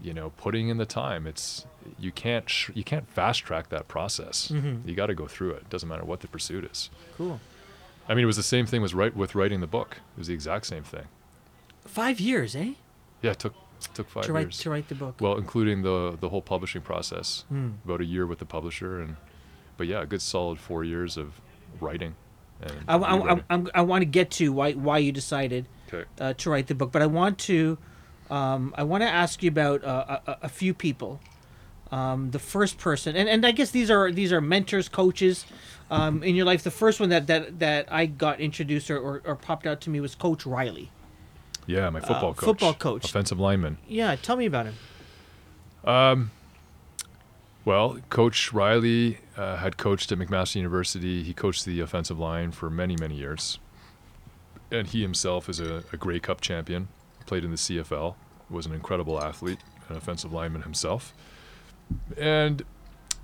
[0.01, 1.27] you know, putting in the time.
[1.27, 1.65] It's
[1.99, 4.49] you can't sh- you can't fast track that process.
[4.49, 4.87] Mhm.
[4.87, 5.69] You got to go through it.
[5.69, 6.89] Doesn't matter what the pursuit is.
[7.17, 7.39] Cool.
[8.07, 9.97] I mean, it was the same thing was right with writing the book.
[10.15, 11.05] It was the exact same thing.
[11.85, 12.73] Five years, eh?
[13.23, 13.53] Yeah, it took
[13.95, 14.59] took five to write years.
[14.59, 15.15] to write the book.
[15.19, 17.71] Well, including the the whole publishing process, Hmm.
[17.85, 19.15] about a year with the publisher, and
[19.77, 21.41] but yeah, a good solid four years of
[21.81, 22.13] writing.
[22.61, 23.63] And I, I, I.
[23.75, 26.05] I want to get to why why you decided okay.
[26.19, 27.77] uh, to write the book, but I want to
[28.29, 31.19] um, I want to ask you about uh, a, a- a few people.
[31.91, 35.45] Um, the first person, and, and I guess these are these are mentors, coaches
[35.91, 36.63] um, in your life.
[36.63, 39.89] The first one that that, that I got introduced or, or, or popped out to
[39.91, 40.89] me was Coach Riley.
[41.65, 42.45] Yeah, my football Uh, coach.
[42.45, 43.05] football coach.
[43.05, 43.77] Offensive lineman.
[43.87, 44.75] Yeah, tell me about him.
[45.85, 46.31] Um,
[47.65, 51.23] well, Coach Riley uh, had coached at McMaster University.
[51.23, 53.59] He coached the offensive line for many, many years.
[54.71, 56.87] And he himself is a, a Grey Cup champion,
[57.25, 58.15] played in the CFL,
[58.49, 61.13] was an incredible athlete, an offensive lineman himself.
[62.17, 62.63] And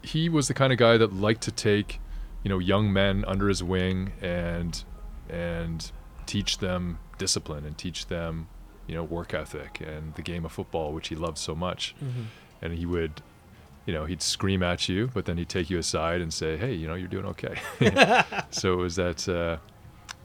[0.01, 1.99] he was the kind of guy that liked to take,
[2.43, 4.83] you know, young men under his wing and
[5.29, 5.91] and
[6.25, 8.47] teach them discipline and teach them,
[8.87, 11.93] you know, work ethic and the game of football, which he loved so much.
[12.63, 13.21] And he would
[13.85, 16.73] you know he'd scream at you but then he'd take you aside and say hey
[16.73, 17.55] you know you're doing okay.
[18.51, 19.57] So it was that uh,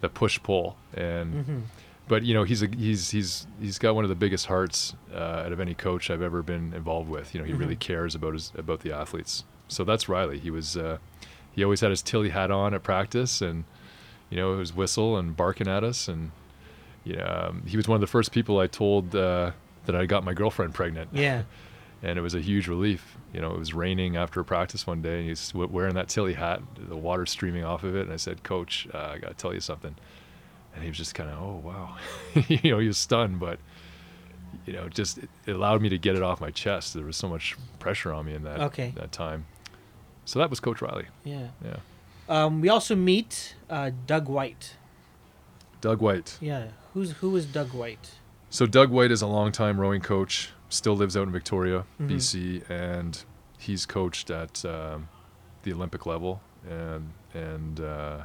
[0.01, 1.63] that push pull and
[2.09, 5.45] but you know he's a he's he's he's got one of the biggest hearts uh,
[5.47, 7.35] out of any coach I've ever been involved with.
[7.35, 9.45] You know he really cares about his about the athletes.
[9.69, 10.39] So that's Riley.
[10.41, 10.99] He was uh,
[11.53, 13.65] he always had his Tilley hat on at practice and
[14.29, 16.33] you know his whistle and barking at us and
[17.05, 19.53] know, um, he was one of the first people I told uh,
[19.87, 21.43] that I got my girlfriend pregnant Yeah,
[22.03, 23.17] and it was a huge relief.
[23.33, 26.62] You know, it was raining after practice one day, and he's wearing that Tilley hat,
[26.77, 28.03] the water streaming off of it.
[28.03, 29.95] And I said, "Coach, uh, I got to tell you something."
[30.75, 31.97] And he was just kind of, "Oh wow,"
[32.49, 33.59] you know, he was stunned, but
[34.67, 36.95] you know, just it, it allowed me to get it off my chest.
[36.95, 38.93] There was so much pressure on me in that Okay.
[38.97, 39.47] that time.
[40.25, 41.07] So that was Coach Riley.
[41.25, 41.49] yeah.
[41.62, 41.77] Yeah,
[42.31, 44.77] Um, we also meet uh, Doug White.
[45.83, 46.38] Doug White.
[46.40, 48.13] Yeah, who's who is Doug White?
[48.51, 52.09] So Doug White is a longtime rowing coach, still lives out in Victoria, Mhm.
[52.09, 53.25] BC, and
[53.59, 55.09] he's coached at um,
[55.63, 58.23] the Olympic level and and uh,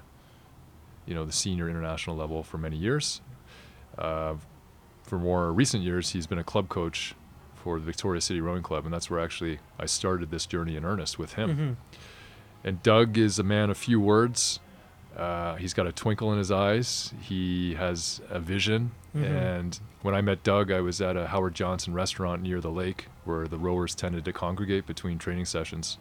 [1.05, 3.21] you know the senior international level for many years.
[3.97, 4.35] Uh,
[5.03, 7.15] for more recent years, he's been a club coach
[7.55, 10.85] for the Victoria City Rowing Club, and that's where actually I started this journey in
[10.85, 11.49] earnest with him.
[11.57, 11.97] Mhm.
[12.63, 14.59] And Doug is a man of few words.
[15.19, 17.13] Uh, he's got a twinkle in his eyes.
[17.21, 18.91] He has a vision.
[19.15, 19.23] Mhm.
[19.25, 23.07] And when I met Doug, I was at a Howard Johnson restaurant near the lake
[23.25, 25.97] where the rowers tended to congregate between training sessions.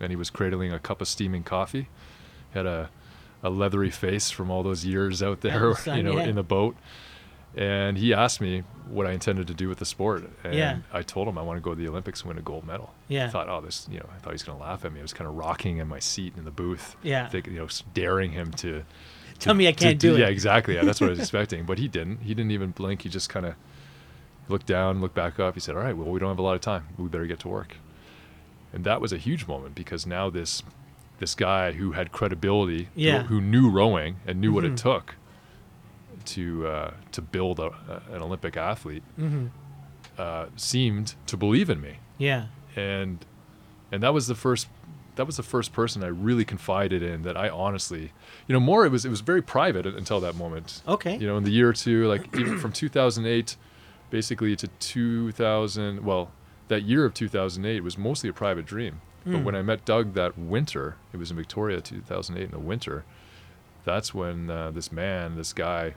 [0.00, 1.88] And he was cradling a cup of steaming coffee.
[2.52, 2.90] He Had a,
[3.42, 6.76] a leathery face from all those years out there, you know, in the boat.
[7.56, 10.22] And he asked me what I intended to do with the sport.
[10.44, 10.78] And Yeah.
[10.92, 12.94] I told him I want to go to the Olympics and win a gold medal.
[13.08, 13.26] Yeah.
[13.26, 15.00] I thought, oh, this, you know, I thought he was going to laugh at me.
[15.00, 16.96] I was kind of rocking in my seat in the booth.
[17.02, 17.28] Yeah.
[17.28, 18.84] Think, you know, daring him to.
[19.40, 20.32] Tell me I can't do Yeah, it.
[20.32, 20.74] exactly.
[20.74, 21.64] Yeah, that's what I was expecting.
[21.64, 22.18] But he didn't.
[22.22, 23.02] He didn't even blink.
[23.02, 23.54] He just kind of
[24.48, 25.54] looked down, looked back up.
[25.54, 26.86] He said, all right, well, we don't have a lot of time.
[26.98, 27.76] We better get to work.
[28.72, 30.62] And that was a huge moment because now this
[31.18, 33.22] this guy who had credibility, who- Yeah.
[33.24, 34.72] who, knew rowing and knew what Mhm.
[34.72, 35.16] it took
[36.26, 37.66] to uh, to build a,
[38.10, 39.46] a, an Olympic athlete, Mm-hmm.
[40.18, 42.46] uh, seemed to believe in me Yeah.
[42.76, 43.24] and
[43.92, 44.68] and that was the first
[45.16, 48.12] that was the first person I really confided in that I honestly,
[48.46, 50.82] you know, more it was it was very private until that moment.
[50.86, 51.16] Okay.
[51.16, 53.56] You know, in the year or two, like even from 2008,
[54.10, 56.04] basically to 2000.
[56.04, 56.30] Well,
[56.68, 59.00] that year of 2008 was mostly a private dream.
[59.24, 59.44] But Hmm.
[59.44, 63.04] when I met Doug that winter, it was in Victoria, 2008 in the winter.
[63.84, 65.94] That's when uh, this man, this guy,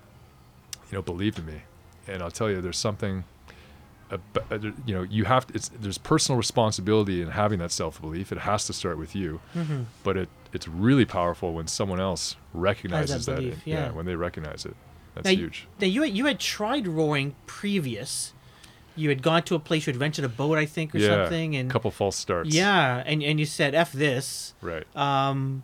[0.94, 1.64] you know, believed in me.
[2.08, 3.24] And I'll tell you, there's something.
[4.12, 8.00] ab- uh, You know, you have to, it's there's personal responsibility in having that self
[8.00, 8.32] belief.
[8.32, 9.86] It has to start with you, Mhm.
[10.04, 13.38] but it it's really powerful when someone else recognizes that.
[13.38, 13.86] belief, yeah.
[13.86, 13.92] yeah.
[13.92, 14.76] when they recognize it,
[15.16, 15.68] that's Now, huge.
[15.82, 18.34] Now you had, you had tried rowing previous.
[18.96, 21.08] You had gone to a place you had rented a boat, I think, or yeah,
[21.08, 22.54] something, and a couple false starts.
[22.54, 24.86] yeah, and and you said "f this." right.
[24.96, 25.64] Um,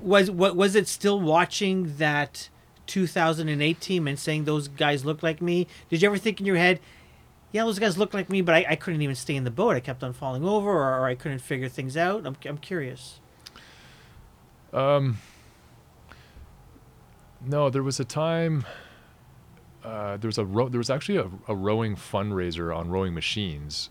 [0.00, 2.48] was what was it still watching that
[2.86, 5.66] 2008 team and saying those guys look like me?
[5.90, 6.80] Did you ever think in your head,
[7.52, 9.76] yeah, those guys look like me, but I, I couldn't even stay in the boat.
[9.76, 12.26] I kept on falling over, or, or I couldn't figure things out.
[12.26, 13.20] I'm I'm curious.
[14.72, 15.18] Um,
[17.44, 18.66] no, there was a time.
[19.84, 23.88] Uh, there was a row, there was actually a, a rowing fundraiser on rowing machines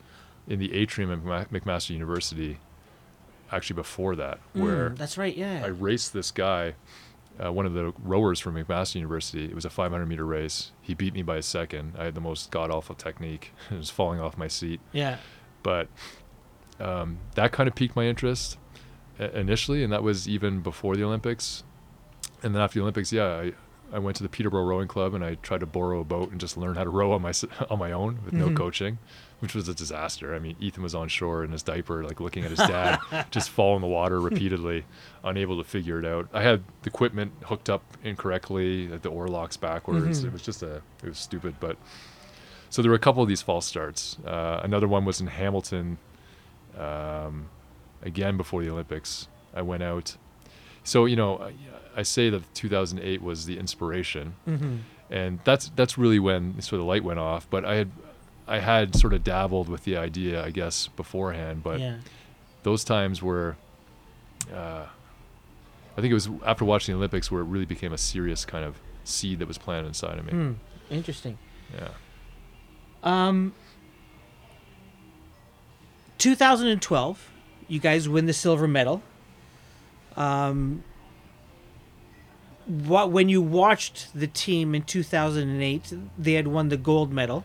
[0.47, 2.59] in the atrium of McMaster University.
[3.51, 5.35] Actually, before that, where Mm, that's right.
[5.35, 5.61] Yeah.
[5.63, 6.73] I raced this guy,
[7.43, 9.45] uh, one of the rowers from McMaster University.
[9.45, 10.71] It was a 500 meter race.
[10.81, 11.93] He beat me by a second.
[11.97, 13.51] I had the most god awful technique.
[13.71, 15.17] I was falling off my seat yeah.
[15.63, 15.87] but
[16.79, 18.57] um, that kind of piqued my interest
[19.17, 21.63] initially, and that was even before the Olympics.
[22.43, 23.53] And then after the Olympics, yeah, I,
[23.93, 26.39] I went to the Peterborough Rowing Club and I tried to borrow a boat and
[26.39, 27.31] just learn how to row on my
[27.69, 28.57] on my own with no Mhm.
[28.57, 28.97] coaching,
[29.39, 30.33] which was a disaster.
[30.35, 32.99] I mean, Ethan was on shore in his diaper, like looking at his dad
[33.31, 34.85] just fall in the water repeatedly,
[35.23, 36.27] unable to figure it out.
[36.33, 40.21] I had the equipment hooked up incorrectly, like the oar locks backwards.
[40.23, 40.27] Mhm.
[40.27, 41.77] It was just a, it was stupid, but.
[42.71, 44.17] So there were a couple of these false starts.
[44.25, 45.97] Uh, another one was in Hamilton,
[46.77, 47.47] um,
[48.01, 49.27] again before the Olympics.
[49.53, 50.17] I went out.
[50.83, 51.53] So you know, I,
[51.97, 54.75] I say that 2008 was the inspiration, Mm-hmm.
[55.09, 57.49] and that's that's really when sort of the light went off.
[57.49, 57.91] But I had
[58.47, 61.63] I had sort of dabbled with the idea, I guess, beforehand.
[61.63, 61.97] But yeah.
[62.63, 63.57] those times were,
[64.53, 64.85] uh,
[65.97, 68.63] I think it was after watching the Olympics where it really became a serious kind
[68.63, 70.31] of seed that was planted inside of me.
[70.31, 70.51] Hmm.
[70.89, 71.37] Interesting.
[71.73, 71.89] Yeah.
[73.03, 73.53] Um,
[76.17, 77.31] 2012,
[77.67, 79.01] you guys win the silver medal.
[80.15, 80.83] Um,
[82.65, 87.43] what when you watched the team in 2008, they had won the gold medal.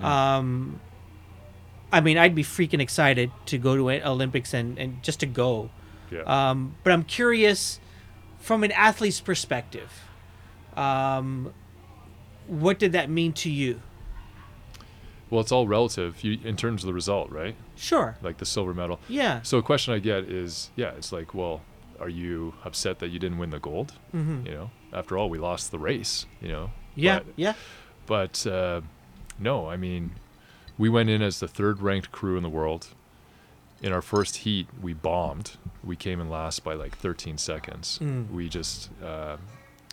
[0.00, 0.04] Mhm.
[0.04, 0.80] Um,
[1.92, 5.70] I mean, I'd be freaking excited to go to Olympics and, and just to go.
[6.10, 6.22] yeah.
[6.22, 7.80] Um, but I'm curious,
[8.38, 9.90] from an athlete's perspective,
[10.76, 11.52] um,
[12.46, 13.80] what did that mean to you?
[15.30, 17.54] Well, it's all relative you, in terms of the result, right?
[17.76, 18.16] Sure.
[18.22, 19.00] Like the silver medal.
[19.08, 19.40] Yeah.
[19.42, 21.62] So a question I get is, yeah, it's like, well,
[22.00, 23.94] are you upset that you didn't win the gold?
[24.14, 24.46] Mm-hmm.
[24.46, 26.26] You know, after all, we lost the race.
[26.40, 26.70] You know.
[26.94, 27.20] Yeah.
[27.20, 27.54] But, yeah.
[28.06, 28.80] but uh,
[29.38, 30.12] no, I mean,
[30.78, 32.88] we went in as the third-ranked crew in the world.
[33.82, 35.52] In our first heat, we bombed.
[35.82, 37.98] We came in last by like 13 seconds.
[38.00, 38.30] Mm.
[38.30, 39.36] We just, uh,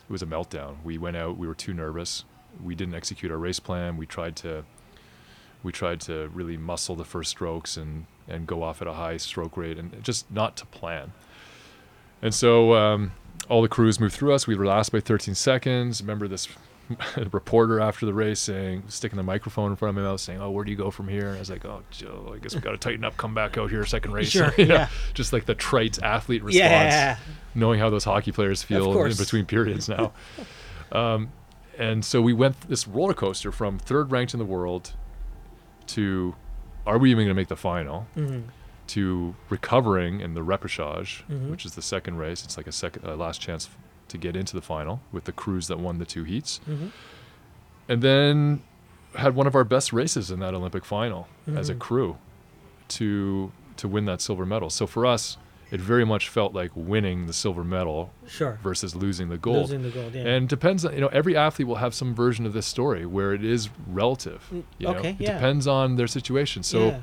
[0.08, 0.78] it was a meltdown.
[0.84, 1.38] We went out.
[1.38, 2.24] We were too nervous.
[2.64, 3.98] We didn't execute our race plan.
[3.98, 4.66] We tried to
[5.62, 9.18] we tried to really muscle the first strokes and and go off at a high
[9.18, 11.12] stroke rate and just not to plan.
[12.22, 13.12] And so um,
[13.50, 14.46] all the crews moved through us.
[14.46, 16.02] We were last by 13 seconds.
[16.02, 16.48] Remember this
[17.32, 20.50] reporter after the race saying, sticking the microphone in front of my mouth, saying, "Oh,
[20.52, 22.72] where do you go from here?" I was like, "Oh, Joe, I guess we got
[22.72, 23.16] to tighten up.
[23.18, 24.90] Come back out here, second race." Sure, know, yeah.
[25.14, 27.18] Just like the trite athlete response Yeah.
[27.56, 30.14] knowing how those hockey players feel in between periods now.
[30.92, 31.32] um,
[31.78, 34.94] and so we went this roller coaster from third ranked in the world
[35.88, 36.36] to
[36.86, 38.50] are we even going to make the final Mm-hmm.
[38.88, 41.52] to recovering in the repechage, Mhm.
[41.52, 42.44] which is the second race.
[42.44, 43.70] It's like a second uh, last chance
[44.10, 46.60] to get into the final with the crews that won the two heats.
[46.70, 46.88] Mm-hmm.
[47.88, 48.62] And then
[49.16, 51.80] had one of our best races in that Olympic final as a Mhm.
[51.80, 52.18] crew
[52.90, 54.70] to to win that silver medal.
[54.70, 55.38] So for us,
[55.72, 58.60] it very much felt like winning the silver medal Sure.
[58.62, 59.70] versus losing the gold.
[59.70, 60.14] Losing the gold.
[60.14, 60.24] Yeah.
[60.28, 63.34] And depends on you know every athlete will have some version of this story where
[63.34, 64.46] it is relative.
[64.54, 64.94] Mm, You know?
[64.96, 65.34] okay, It yeah.
[65.36, 66.62] depends on their situation.
[66.64, 67.02] So yeah.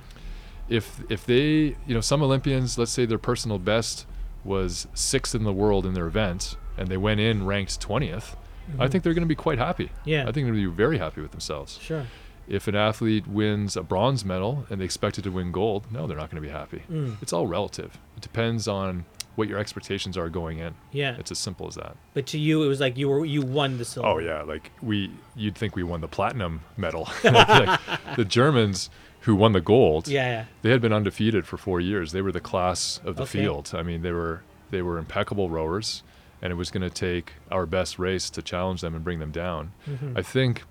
[0.69, 4.07] if if they you know some Olympians, let's say their personal best
[4.45, 8.37] was sixth in the world in their event, and they went in ranked twentieth,
[8.79, 8.91] I Mhm.
[8.91, 9.91] think they're going to be quite happy.
[10.05, 10.23] Yeah.
[10.23, 11.79] I think they're going to be very happy with themselves.
[11.81, 12.07] Sure.
[12.49, 16.17] If an athlete wins a bronze medal and they expected to win gold, no, they're
[16.17, 16.83] not going to be happy.
[16.91, 17.17] Mm.
[17.21, 17.99] It's all relative.
[18.17, 19.05] It depends on
[19.35, 20.75] what your expectations are going in.
[20.93, 21.17] Yeah.
[21.19, 21.97] It's as simple as that.
[22.15, 24.09] But to you, it was like you were you won the silver.
[24.09, 27.09] Oh yeah, like we you'd think we won the platinum medal.
[27.25, 27.81] like, like,
[28.17, 30.45] the Germans who won the gold, Yeah, yeah.
[30.63, 32.13] they had been undefeated for four years.
[32.13, 33.41] They were the class of the Okay.
[33.43, 33.73] field.
[33.75, 36.03] I mean, they were they were impeccable rowers,
[36.43, 39.31] and it was going to take our best race to challenge them and bring them
[39.31, 39.73] down.
[39.89, 40.17] Mhm.
[40.19, 40.65] I think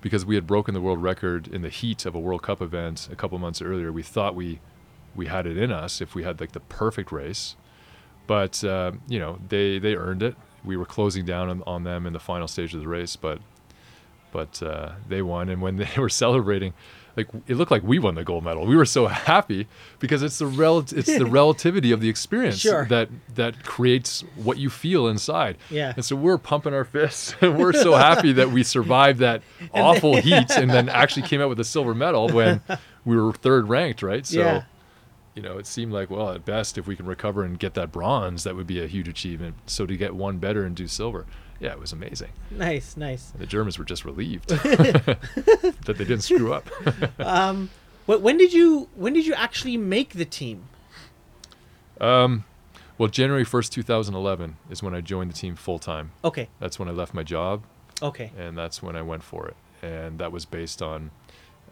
[0.00, 3.08] because we had broken the world record in the heat of a World Cup event
[3.12, 4.60] a couple months earlier, we thought we
[5.14, 7.54] we had it in us if we had like the perfect race.
[8.26, 10.34] But uh, you know, they they earned it.
[10.64, 13.40] We were closing down on, on them in the final stage of the race, but
[14.32, 15.48] but uh, they won.
[15.48, 16.72] And when they were celebrating,
[17.16, 18.64] like it looked like we won the gold medal.
[18.66, 19.66] We were so happy
[19.98, 22.86] because it's the rel- it's the relativity of the experience Sure.
[22.86, 25.56] that that creates what you feel inside.
[25.70, 25.92] Yeah.
[25.96, 29.42] And so we're pumping our fists and we're so happy that we survived that
[29.74, 32.60] awful heat and then actually came out with a silver medal when
[33.04, 34.24] we were third ranked, right?
[34.26, 34.62] So Yeah.
[35.34, 37.90] you know, it seemed like, well, at best, if we can recover and get that
[37.92, 39.56] bronze, that would be a huge achievement.
[39.66, 41.26] So to get one better and do silver,
[41.62, 42.30] yeah, it was amazing.
[42.50, 43.30] Nice, nice.
[43.32, 46.68] And the Germans were just relieved that they didn't screw up.
[47.18, 47.70] Um,
[48.06, 50.64] wh- when did you when did you actually make the team?
[52.00, 52.44] um,
[52.98, 56.12] well, January 1st, 2011 is when I joined the team full time.
[56.24, 57.62] Okay, That's when I left my job,
[58.02, 59.56] okay, and that's when I went for it.
[59.84, 61.10] And that was based on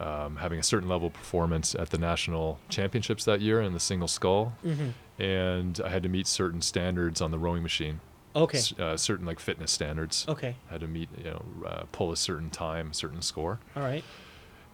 [0.01, 3.81] um, having a certain level of performance at the national championships that year in the
[3.81, 4.55] single scull.
[4.63, 4.91] hmm
[5.23, 8.01] And I had to meet certain standards on the rowing machine.
[8.37, 10.25] Okay, uh, certain like fitness standards.
[10.29, 10.57] okay.
[10.71, 14.05] Had to meet, you know, uh, pull a certain time, certain score, All right.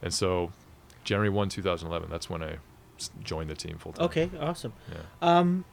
[0.03, 0.53] and so
[1.05, 2.11] January one, two thousand eleven.
[2.11, 2.57] That's when i
[3.23, 4.07] joined the team full time.
[4.07, 4.73] Okay, awesome.
[4.91, 4.99] Yeah.
[5.21, 5.65] Um,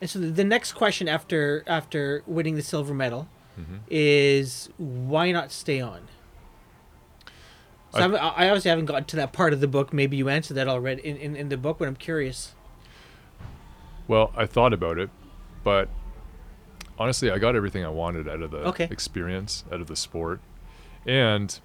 [0.00, 5.50] and so the, next question after after winning the silver medal hmm is why not
[5.52, 6.08] stay on?
[7.92, 9.92] So I- I obviously haven't gotten to that part of the book.
[9.92, 12.54] Maybe you answered that already in, in, in the book, but I'm curious.
[14.06, 15.10] Well, I thought about it,
[15.64, 15.88] but
[17.00, 18.86] honestly, I got everything I wanted out of the Okay.
[18.90, 20.38] experience, out of the sport,
[21.06, 21.58] and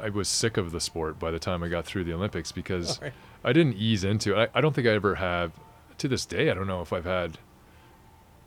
[0.00, 3.00] I was sick of the sport by the time I got through the Olympics because
[3.02, 3.12] right.
[3.42, 4.50] I didn't ease into it.
[4.54, 5.52] I, I don't think I ever have.
[5.98, 7.38] To this day, I don't know if I've had.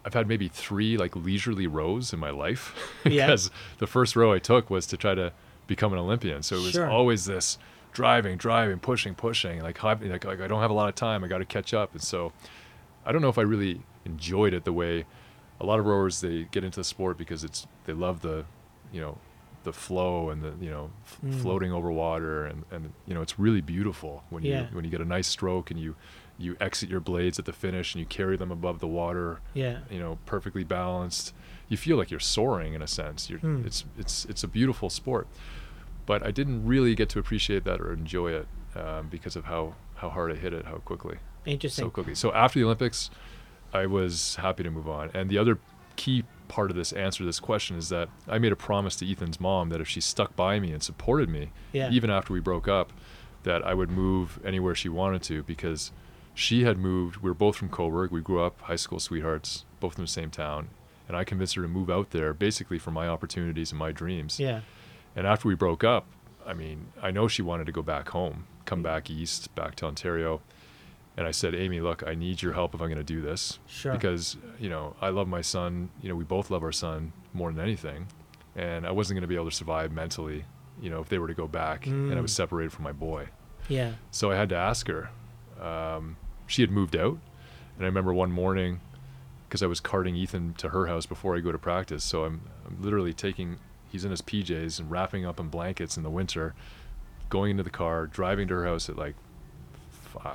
[0.04, 2.76] I've had maybe three like leisurely rows in my life
[3.06, 3.26] Yeah.
[3.28, 3.50] because
[3.80, 5.32] the first row I took was to try to
[5.68, 6.44] become an Olympian.
[6.44, 6.90] So it was Sure.
[6.90, 7.58] always this
[7.94, 9.62] driving, driving, pushing, pushing.
[9.62, 11.24] Like, like, like I don't have a lot of time.
[11.24, 11.94] I got to catch up.
[11.94, 12.34] And so
[13.06, 15.06] I don't know if I really enjoyed it the way
[15.60, 18.46] a lot of rowers they get into the sport because it's they love the,
[18.92, 19.18] you know,
[19.64, 21.42] the flow and the you know f- Mm.
[21.42, 24.62] floating over water and and you know it's really beautiful when Yeah.
[24.70, 25.96] you when you get a nice stroke and you
[26.38, 29.80] you exit your blades at the finish and you carry them above the water Yeah.
[29.90, 31.34] you know perfectly balanced
[31.68, 33.64] you feel like you're soaring in a sense you're Hmm.
[33.66, 35.28] it's it's it's a beautiful sport
[36.06, 39.74] but I didn't really get to appreciate that or enjoy it um, because of how
[39.96, 41.86] how hard I hit it how quickly Interesting.
[41.86, 42.14] so quickly.
[42.16, 43.10] So after the Olympics,
[43.76, 45.12] I was happy to move on.
[45.14, 45.60] And the other
[45.96, 49.10] key part of this answer to this question is that I made a promise to
[49.10, 51.90] Ethan's mom that if she stuck by me and supported me, Yeah.
[51.90, 52.92] even after we broke up,
[53.44, 55.92] that I would move anywhere she wanted to because
[56.34, 57.18] she had moved.
[57.18, 58.12] We were both from Cobourg.
[58.12, 60.70] We grew up high school sweethearts, both in the same town.
[61.08, 64.40] And I convinced her to move out there basically for my opportunities and my dreams.
[64.40, 64.62] Yeah.
[65.16, 66.08] And after we broke up,
[66.46, 68.84] I mean, I know she wanted to go back home, come mm.
[68.84, 70.42] back east, back to Ontario.
[71.18, 73.60] And I said, Amy, look, I need your help if I'm going to do this.
[73.68, 73.94] Sure.
[73.94, 75.90] Because, you know, I love my son.
[76.02, 78.08] You know, we both love our son more than anything.
[78.56, 80.44] And I wasn't going to be able to survive mentally,
[80.82, 82.36] you know, if they were to go back and I was Mm.
[82.36, 83.28] separated from my boy.
[83.70, 83.94] Yeah.
[84.12, 85.10] So I had to ask her.
[85.62, 87.18] Um, she had moved out.
[87.78, 88.80] And I remember one morning,
[89.48, 92.04] because I was carting Ethan to her house before I go to practice.
[92.04, 93.58] So I'm, I'm literally taking,
[93.90, 96.56] he's in his PJs and wrapping up in blankets in the winter,
[97.30, 99.16] going into the car, driving to her house at like
[100.16, 100.26] f-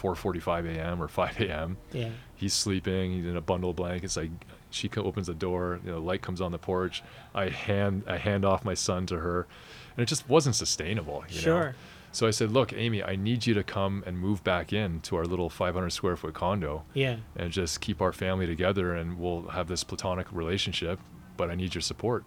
[0.00, 1.02] 4.45 a.m.
[1.02, 1.76] or 5 a.m.
[1.92, 2.10] Yeah.
[2.34, 3.12] He's sleeping.
[3.12, 4.16] He's in a bundle of blankets.
[4.18, 4.30] I,
[4.70, 5.80] she opens the door.
[5.84, 7.02] You know, light comes on the porch.
[7.34, 9.46] I hand, I hand off my son to her,
[9.96, 11.24] and it just wasn't sustainable.
[11.28, 11.40] You know?
[11.42, 11.74] Sure.
[12.12, 15.16] So I said, "Look, Amy, I need you to come and move back in to
[15.16, 17.16] our little 500 square foot condo Yeah.
[17.36, 20.98] and just keep our family together, and we'll have this platonic relationship.
[21.36, 22.24] But I need your support."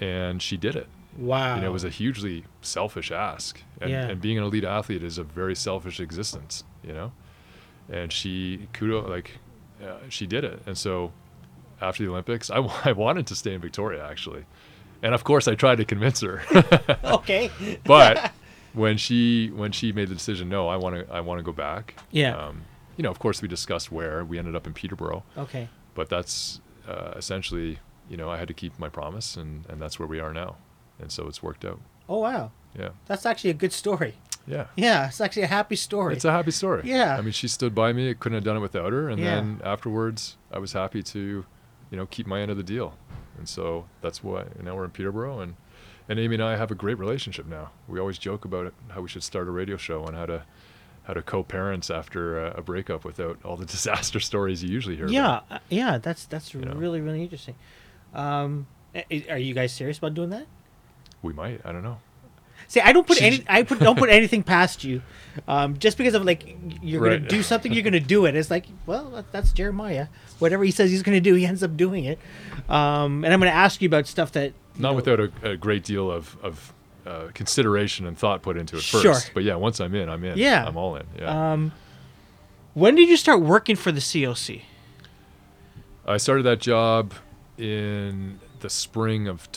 [0.00, 0.86] And she did it.
[1.18, 1.56] Wow.
[1.56, 4.06] You know, it was a hugely selfish ask, and, Yeah.
[4.08, 6.64] and being an elite athlete is a very selfish existence.
[6.84, 7.12] You know,
[7.90, 9.38] and she kudo like
[9.82, 11.12] uh, she did it, and so
[11.80, 14.44] after the Olympics, I, I wanted to stay in Victoria actually,
[15.02, 16.42] and of course I tried to convince her.
[17.04, 17.50] okay.
[17.84, 18.32] but
[18.74, 21.52] when she when she made the decision, no, I want to I want to go
[21.52, 21.94] back.
[22.12, 22.36] Yeah.
[22.36, 22.62] Um,
[22.96, 25.68] you know, of course, we discussed where we ended up in Peterborough, Okay.
[25.94, 27.78] but that's uh, essentially,
[28.10, 30.56] you know, I had to keep my promise, and and that's where we are now,
[31.00, 31.80] and so it's worked out.
[32.08, 32.50] Oh wow.
[32.78, 34.14] Yeah, That's actually a good story.
[34.46, 34.66] yeah.
[34.76, 36.14] Yeah, it's actually a happy story.
[36.14, 36.82] It's a happy story.
[36.84, 37.16] Yeah.
[37.16, 38.10] I mean, she stood by me.
[38.10, 39.08] I couldn't have done it without her.
[39.08, 39.34] And Yeah.
[39.36, 41.44] then afterwards, I was happy to,
[41.90, 42.94] you know, keep my end of the deal.
[43.38, 45.54] And so that's why and now we're in Peterborough, and
[46.08, 47.70] and Amy and I have a great relationship now.
[47.88, 50.42] We always joke about it, how we should start a radio show on how to
[51.04, 55.06] how to co-parents after a, a breakup without all the disaster stories you usually hear.
[55.06, 55.14] about.
[55.14, 56.72] Yeah, uh, yeah, that's that's know.
[56.74, 57.54] really really interesting.
[58.14, 58.66] Um,
[59.30, 60.46] are you guys serious about doing that?
[61.22, 61.60] We might.
[61.64, 61.98] I don't know.
[62.66, 65.00] See, I don't put any, I put don't put anything past you,
[65.46, 68.34] um, just because of like you're gonna do something, you're gonna do it.
[68.36, 70.08] It's like, well, that's Jeremiah.
[70.38, 72.18] Whatever he says he's gonna do, he ends up doing it.
[72.68, 75.82] Um, and I'm gonna ask you about stuff that Not know- without a, a great
[75.84, 76.74] deal of of
[77.06, 79.02] uh, consideration and thought put into it first.
[79.02, 79.14] Sure.
[79.32, 80.36] But yeah, once I'm in, I'm in.
[80.36, 80.66] Yeah.
[80.66, 81.06] I'm all in.
[81.18, 81.52] Yeah.
[81.52, 81.72] Um,
[82.74, 84.62] when did you start working for the COC?
[86.06, 87.14] I started that job
[87.56, 89.50] in the spring of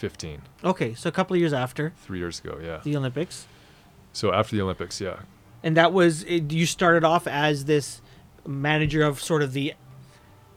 [0.00, 2.58] 2015, Okay, so a couple of years after three years ago.
[2.62, 2.80] Yeah.
[2.82, 3.46] the Olympics,
[4.12, 5.20] So after the Olympics, yeah.
[5.62, 8.00] and that was it, you started off as this
[8.46, 9.74] manager of sort of the,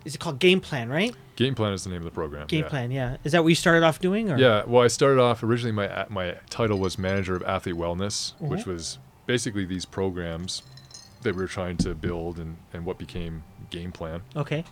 [0.06, 1.14] is it called game plan, right?
[1.36, 2.48] Game plan is the name of the program.
[2.48, 2.70] Game yeah.
[2.70, 3.18] plan, yeah.
[3.24, 4.32] Is that what you started off doing?
[4.32, 4.38] Or?
[4.38, 5.72] Yeah, well, I started off originally.
[5.72, 8.68] My my title was manager of athlete wellness, which Mhm.
[8.68, 10.62] was basically these programs
[11.24, 14.22] that we were trying to build and and what became game plan.
[14.36, 14.66] Okay.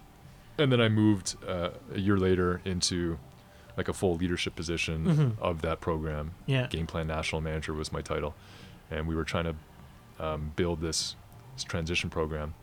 [0.59, 3.17] And then I moved uh, a year later into
[3.79, 5.39] like a full leadership position Mhm.
[5.41, 6.31] of that program.
[6.45, 6.67] Yeah.
[6.67, 8.35] Game plan national manager was my title,
[8.91, 9.55] and we were trying to
[10.19, 11.15] um, build this,
[11.55, 12.53] this transition program,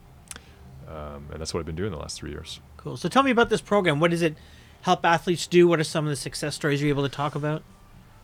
[0.89, 2.61] um, and that's what I've been doing the last three years.
[2.77, 2.99] Cool.
[2.99, 3.99] So tell me about this program.
[3.99, 4.37] What does it
[4.83, 5.67] help athletes do?
[5.67, 7.63] What are some of the success stories you're able to talk about?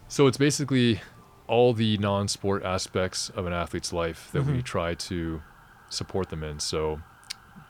[0.08, 1.00] So it's basically
[1.46, 4.64] all the non-sport aspects of an athlete's life that we Mhm.
[4.64, 5.42] try to
[5.88, 6.60] support them in.
[6.60, 7.00] So,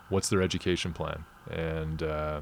[0.09, 2.41] what's their education plan, and uh,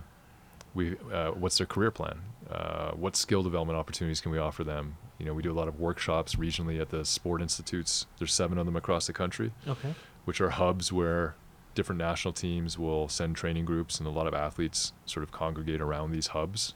[0.75, 2.21] we uh, what's their career plan?
[2.51, 4.97] Uh, what skill development opportunities can we offer them?
[5.19, 8.07] You know, we do a lot of workshops regionally at the sport institutes.
[8.19, 9.95] There's seven of them across the country, Okay.
[10.25, 11.35] which are hubs where
[11.75, 15.81] different national teams will send training groups, and a lot of athletes sort of congregate
[15.81, 16.75] around these hubs.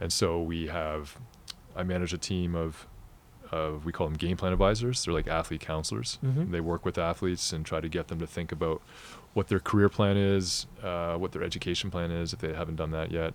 [0.00, 1.16] And so we have,
[1.76, 2.86] I manage a team of,
[3.50, 5.04] of we call them game plan advisors.
[5.04, 6.18] They're like athlete counselors.
[6.24, 6.50] Mhm.
[6.50, 8.82] They work with athletes and try to get them to think about
[9.34, 12.90] what their career plan is, uh, what their education plan is, if they haven't done
[12.90, 13.34] that yet.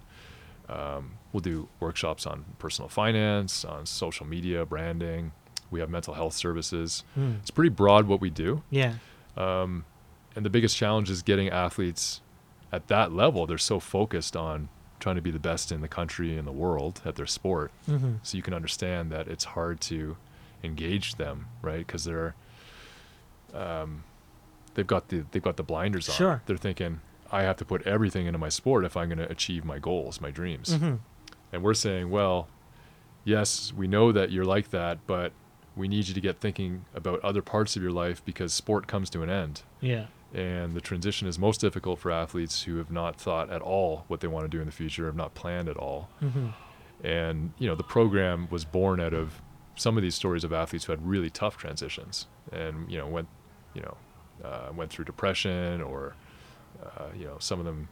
[0.68, 5.32] Um, we'll do workshops on personal finance, on social media, branding.
[5.72, 7.04] We have mental health services.
[7.14, 7.34] Hmm.
[7.42, 8.64] It's pretty broad what we do.
[8.70, 8.96] Yeah.
[9.38, 9.86] Um,
[10.36, 12.22] and the biggest challenge is getting athletes
[12.72, 13.46] at that level.
[13.46, 14.70] They're so focused on
[15.00, 17.72] trying to be the best in the country and the world at their sport.
[17.88, 18.16] Mm-hmm.
[18.24, 20.18] So you can understand that it's hard to
[20.64, 21.80] engage them, right?
[21.80, 22.36] Because they're
[23.54, 24.04] um,
[24.76, 26.16] they've got the they've got the blinders on.
[26.16, 26.42] Sure.
[26.46, 27.02] They're thinking,
[27.32, 30.22] I have to put everything into my sport if I'm going to achieve my goals,
[30.22, 30.70] my dreams.
[30.70, 30.96] Mm-hmm.
[31.52, 32.48] And we're saying, well,
[33.24, 35.34] yes, we know that you're like that, but
[35.76, 39.10] we need you to get thinking about other parts of your life because sport comes
[39.10, 39.64] to an end.
[39.82, 40.06] Yeah.
[40.34, 44.20] And the transition is most difficult for athletes who have not thought at all what
[44.20, 46.10] they want to do in the future, have not planned at all.
[46.22, 46.48] Mm-hmm.
[47.06, 49.42] And, you know, the program was born out of
[49.76, 53.28] some of these stories of athletes who had really tough transitions and, you know, went,
[53.74, 53.98] you know,
[54.44, 56.16] uh, went through depression or,
[56.84, 57.88] uh, you know, some of them,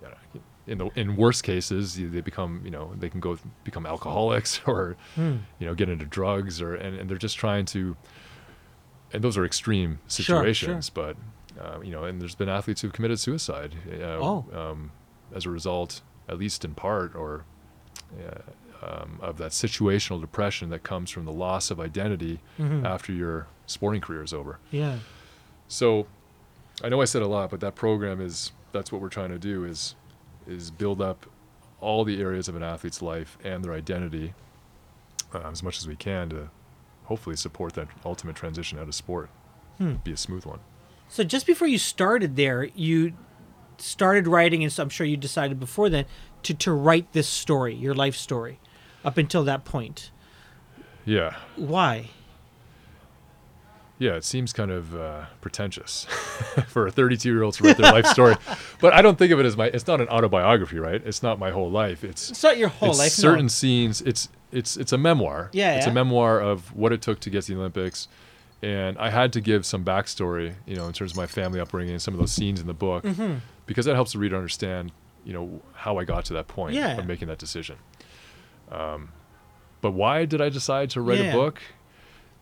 [0.00, 3.86] you know, in the in worst cases, they become, you know, they can go become
[3.86, 5.36] alcoholics or, Hmm.
[5.58, 7.96] you know, get into drugs or, and, and they're just trying to,
[9.12, 10.42] and those are extreme Sure, sure.
[10.42, 11.16] situations, but,
[11.58, 14.44] uh, you know, and there's been athletes who've committed suicide uh, Oh.
[14.52, 14.92] um,
[15.34, 17.44] as a result, at least in part, or
[18.20, 22.84] uh, um, of that situational depression that comes from the loss of identity Mhm.
[22.84, 24.58] after your sporting career is over.
[24.70, 24.98] Yeah.
[25.68, 26.06] So,
[26.82, 29.38] I know I said a lot, but that program is that's what we're trying to
[29.38, 29.94] do is
[30.46, 31.26] is build up
[31.80, 34.34] all the areas of an athlete's life and their identity
[35.34, 36.50] uh, as much as we can to
[37.04, 39.30] hopefully support that ultimate transition out of sport.
[39.78, 39.94] Hmm.
[40.04, 40.60] Be a smooth one.
[41.08, 43.14] So just before you started there, you
[43.78, 46.04] started writing, and so I'm sure you decided before then
[46.44, 48.60] to to write this story, your life story,
[49.04, 50.10] up until that point.
[51.04, 51.36] Yeah.
[51.56, 52.10] Why?
[54.00, 56.04] Yeah, it seems kind of uh, pretentious
[56.68, 58.36] for a 32 year old to write their life story,
[58.80, 59.66] but I don't think of it as my.
[59.66, 61.02] It's not an autobiography, right?
[61.04, 62.04] It's not my whole life.
[62.04, 63.12] It's It's not your whole it's life.
[63.12, 63.48] certain no.
[63.48, 64.00] scenes.
[64.02, 65.50] It's it's it's a memoir.
[65.52, 65.90] Yeah, it's yeah.
[65.90, 68.06] a memoir of what it took to get to the Olympics,
[68.62, 71.94] and I had to give some backstory, you know, in terms of my family upbringing
[71.94, 73.40] and some of those scenes in the book, Mhm.
[73.66, 74.92] because that helps the reader understand,
[75.24, 76.96] you know, how I got to that point Yeah.
[76.98, 77.76] of making that decision.
[78.70, 79.08] Um,
[79.80, 81.30] but why did I decide to write Yeah.
[81.30, 81.60] a book?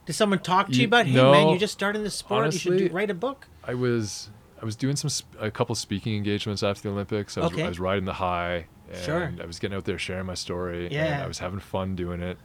[0.07, 2.53] Did someone talk to you You- about, hey man, you just started in the sport,
[2.53, 3.47] you should do, write a book?
[3.65, 4.31] I was
[4.61, 7.37] I was doing some a couple speaking engagements after the Olympics.
[7.37, 7.65] I was, Okay.
[7.65, 9.33] I was riding the high, and Sure.
[9.43, 10.85] I was getting out there sharing my story.
[10.87, 11.23] and Yeah.
[11.23, 12.39] I was having fun doing it.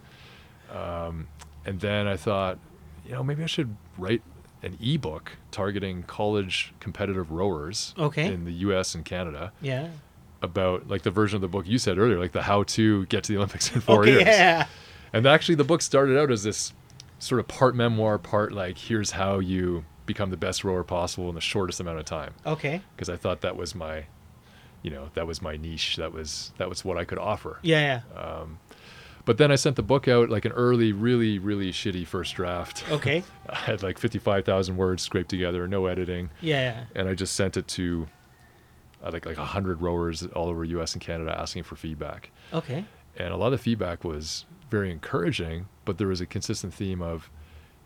[0.75, 1.27] Um,
[1.65, 2.57] and then I thought,
[3.05, 4.21] you know, maybe I should write
[4.63, 8.25] an ebook targeting college competitive rowers Okay.
[8.33, 8.93] in the U.S.
[8.95, 9.51] and Canada.
[9.61, 9.87] Yeah.
[10.43, 13.23] about like the version of the book you said earlier, like the how to get
[13.25, 14.23] to the Olympics in four okay, years.
[14.25, 14.65] yeah.
[15.13, 16.73] And actually, the book started out as this
[17.21, 21.35] sort of part memoir, part like here's how you become the best rower possible in
[21.35, 22.33] the shortest amount of time.
[22.45, 22.81] Okay.
[22.95, 24.05] Because I thought that was my,
[24.81, 25.97] you know, that was my niche.
[25.97, 27.59] That was that was what I could offer.
[27.61, 28.19] Yeah, yeah.
[28.19, 28.59] Um,
[29.23, 32.83] but then I sent the book out like an early, really, really shitty first draft.
[32.89, 33.23] Okay.
[33.49, 37.67] I had like 55,000 words scraped together, no editing, Yeah, and I just sent it
[37.69, 38.07] to
[39.03, 42.31] uh, like like 100 rowers all over US and Canada asking for feedback.
[42.51, 42.83] Okay.
[43.15, 47.01] And a lot of the feedback was very encouraging, but there was a consistent theme
[47.01, 47.29] of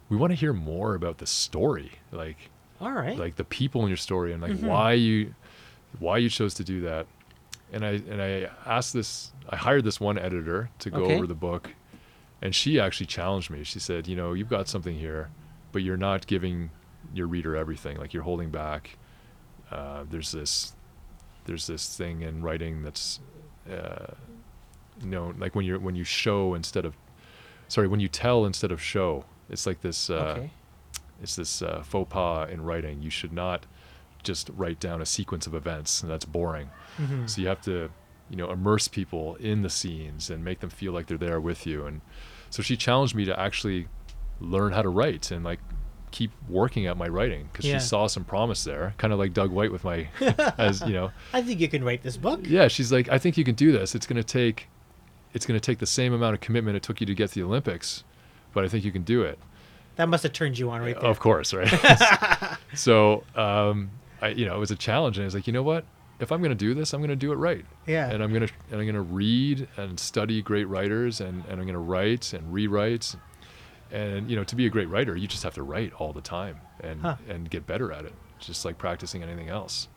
[0.08, 3.18] we want to hear more about the story, like All right.
[3.18, 4.68] like the people in your story and like Mhm.
[4.70, 5.34] why you
[6.00, 7.08] why you chose to do that.
[7.74, 11.16] And I and I asked this I hired this one editor to go Okay.
[11.16, 11.74] over the book
[12.42, 13.64] and she actually challenged me.
[13.64, 15.30] She said, "You know, you've got something here,
[15.72, 16.70] but you're not giving
[17.14, 17.98] your reader everything.
[17.98, 18.98] Like you're holding back.
[19.72, 20.76] Uh, there's this
[21.46, 23.20] there's this thing in writing that's
[23.72, 24.14] uh,
[25.02, 26.96] you know, like when you're when you show instead of
[27.68, 29.26] sorry, when you tell instead of show.
[29.50, 30.52] It's like this uh, okay.
[31.22, 33.02] it's this uh, faux pas in writing.
[33.04, 33.66] You should not
[34.24, 36.72] just write down a sequence of events, and that's boring.
[37.00, 37.30] Mhm.
[37.30, 37.90] So you have to,
[38.32, 41.68] you know, immerse people in the scenes and make them feel like they're there with
[41.68, 41.86] you.
[41.86, 42.02] And
[42.50, 43.88] so she challenged me to actually
[44.40, 45.60] learn how to write and like
[46.10, 47.78] keep working at my writing because Yeah.
[47.78, 50.08] she saw some promise there, kind of like Doug White with my,
[50.58, 52.40] as you know, I think you can write this book.
[52.44, 52.68] yeah.
[52.68, 53.94] She's like, I think you can do this.
[53.94, 54.70] It's gonna take,
[55.36, 57.44] it's gonna take the same amount of commitment it took you to get to the
[57.44, 58.04] Olympics,
[58.54, 59.38] but I think you can do it.
[59.98, 61.10] That must have turned you on right there.
[61.10, 61.70] Of course, right?
[62.74, 65.64] so, um, I, you know, it was a challenge, and I was like, you know
[65.64, 65.86] what?
[66.20, 68.10] If I'm going to do this, I'm going to do it right, Yeah.
[68.10, 71.60] and I'm going to and I'm going to read and study great writers, and, and
[71.60, 73.16] I'm going to write and rewrite,
[73.92, 76.22] and you know, to be a great writer, you just have to write all the
[76.22, 77.16] time and Huh.
[77.30, 79.88] and get better at it, just like practicing anything else.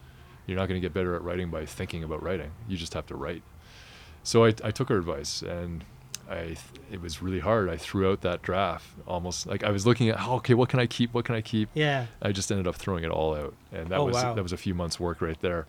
[0.46, 2.50] You're not going to get better at writing by thinking about writing.
[2.68, 3.42] You just have to write.
[4.22, 5.84] So I, I took her advice, and
[6.30, 6.58] I th-
[6.92, 7.70] it was really hard.
[7.70, 10.80] I threw out that draft almost like I was looking at, oh, okay, what can
[10.80, 11.14] I keep?
[11.14, 11.70] What can I keep?
[11.74, 12.06] yeah.
[12.20, 14.34] I just ended up throwing it all out, and that Oh, was wow.
[14.34, 15.66] that was a few months' work right there.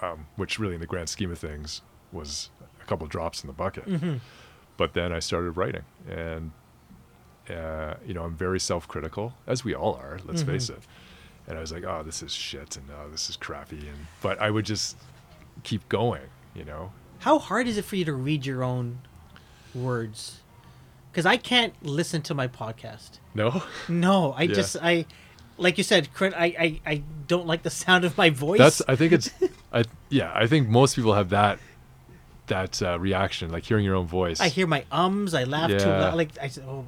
[0.00, 3.52] Um, which really, in the grand scheme of things, was a couple drops in the
[3.52, 3.84] bucket.
[3.84, 4.16] hmm
[4.76, 6.52] But then I started writing, and
[7.50, 10.18] uh, you know, I'm very self-critical, as we all are.
[10.24, 10.46] Let's Mhm.
[10.46, 10.80] face it.
[11.46, 14.40] And I was like, oh, this is shit, and oh, this is crappy, and but
[14.40, 14.96] I would just
[15.64, 16.22] keep going,
[16.54, 16.92] you know.
[17.22, 18.98] How hard is it for you to read your own
[19.74, 20.40] words?
[21.10, 23.18] Because I can't listen to my podcast.
[23.34, 24.54] No, No, I Yeah.
[24.54, 25.06] just I,
[25.56, 28.58] like you said, I, I I don't like the sound of my voice.
[28.58, 29.30] that's I think it's,
[29.72, 31.58] I yeah, I think most people have that
[32.48, 34.40] that uh, reaction, like hearing your own voice.
[34.40, 35.32] I hear my ums.
[35.34, 36.14] I laugh too loud.
[36.14, 36.84] Like I said, oh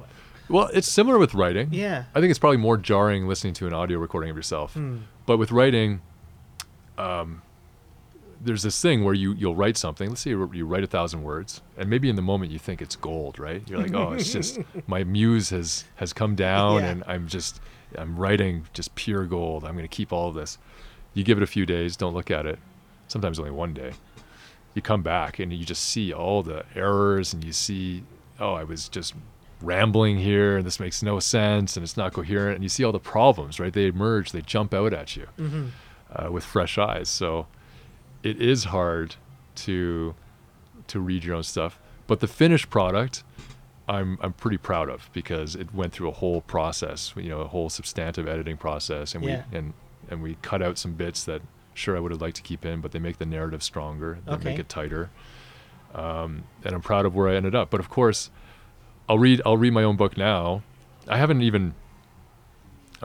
[0.49, 1.69] Well, it's similar with writing.
[1.71, 2.03] yeah.
[2.13, 4.73] I think it's probably more jarring listening to an audio recording of yourself.
[4.73, 4.97] Hmm.
[5.25, 6.01] But with writing,
[6.97, 7.41] um,
[8.45, 10.09] there's this thing where you you'll write something.
[10.09, 12.81] Let's say you, you write a thousand words, and maybe in the moment you think
[12.81, 13.61] it's gold, right?
[13.69, 16.89] You're like, oh, it's just my muse has has come down, Yeah.
[16.91, 17.59] and I'm just
[17.97, 19.63] I'm writing just pure gold.
[19.65, 20.57] I'm going to keep all of this.
[21.13, 22.59] You give it a few days, don't look at it.
[23.07, 23.93] Sometimes only one day.
[24.73, 28.03] You come back and you just see all the errors, and you see,
[28.39, 29.13] oh, I was just
[29.61, 32.91] rambling here, and this makes no sense, and it's not coherent, and you see all
[32.91, 33.71] the problems, right?
[33.71, 35.67] They emerge, they jump out at you hmm
[36.13, 37.09] uh, with fresh eyes.
[37.09, 37.47] So
[38.25, 39.15] it is hard
[39.55, 40.15] to
[40.87, 43.23] to read your own stuff, but the finished product,
[43.87, 47.47] I'm I'm pretty proud of because it went through a whole process, you know, a
[47.47, 49.43] whole substantive editing process, and Yeah.
[49.51, 49.73] we and
[50.09, 51.41] and we cut out some bits that
[51.73, 54.33] sure I would have liked to keep in, but they make the narrative stronger, they
[54.33, 54.43] Okay.
[54.51, 55.09] make it tighter.
[55.93, 57.69] Um, and I'm proud of where I ended up.
[57.69, 58.29] But of course,
[59.07, 60.61] I'll read I'll read my own book now.
[61.07, 61.73] I haven't even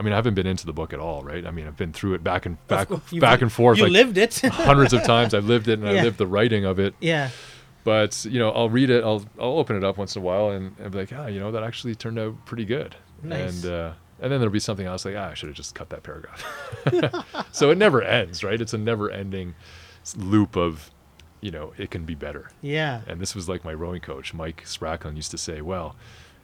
[0.01, 1.45] I mean, I haven't been into the book at all, right?
[1.45, 3.93] I mean, I've been through it back and back, you've back and forth, You like
[3.93, 4.39] lived it.
[4.43, 5.35] hundreds of times.
[5.35, 6.01] I've lived it and Yeah.
[6.01, 6.95] I lived the writing of it.
[6.99, 7.29] yeah.
[7.83, 9.03] But you know, I'll read it.
[9.03, 11.39] I'll I'll open it up once in a while and, and be like, ah, you
[11.39, 12.95] know, that actually turned out pretty good.
[13.23, 13.63] Nice.
[13.63, 15.89] And uh, and then there'll be something else like, ah, I should have just cut
[15.89, 16.43] that paragraph.
[17.51, 18.59] so it never ends, right?
[18.61, 19.55] It's a never-ending
[20.15, 20.91] loop of,
[21.41, 22.51] you know, it can be better.
[22.61, 23.01] Yeah.
[23.07, 25.95] And this was like my rowing coach, Mike Spracklen, used to say, well,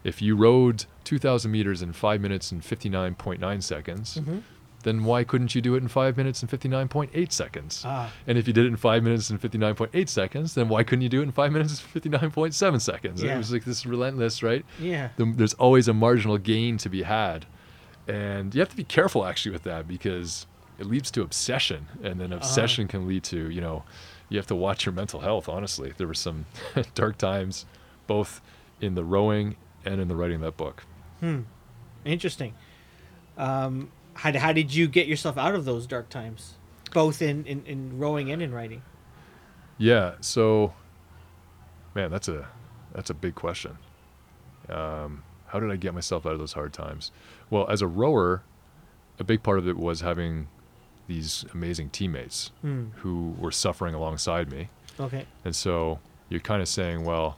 [0.03, 4.41] if you rowed 2,000 meters in five minutes and 59.9 seconds, Mhm.
[4.83, 7.83] then why couldn't you do it in five minutes and 59.8 seconds?
[7.85, 8.11] Ah.
[8.25, 11.09] And if you did it in five minutes and 59.8 seconds, then why couldn't you
[11.09, 13.21] do it in five minutes and 59.7 seconds?
[13.23, 13.35] Yeah.
[13.35, 14.65] it was like this relentless, right?
[14.79, 15.09] Yeah.
[15.17, 17.45] There's always a marginal gain to be had.
[18.07, 20.45] And you have to be careful actually with that because
[20.79, 21.87] it leads to obsession.
[22.03, 23.83] And then obsession can lead to, you know,
[24.29, 25.93] you have to watch your mental health, honestly.
[25.97, 26.45] There were some
[26.95, 27.65] dark times
[28.05, 28.39] both
[28.79, 29.55] in the rowing
[29.91, 30.83] and in the writing of that book.
[31.19, 31.41] Hmm.
[32.05, 32.53] Interesting.
[33.37, 36.53] Um, how, how did you get yourself out of those dark times,
[36.93, 38.81] both in, in, in rowing and in writing?
[39.77, 40.13] Yeah.
[40.21, 40.73] So,
[41.95, 42.47] man, that's a
[42.93, 43.77] that's a big question.
[44.69, 47.11] Um, how did I get myself out of those hard times?
[47.49, 48.43] Well, as a rower,
[49.19, 50.47] a big part of it was having
[51.07, 52.85] these amazing teammates Hmm.
[52.97, 54.67] who were suffering alongside me,
[54.99, 55.25] Okay.
[55.45, 57.37] and so you're kind of saying, well,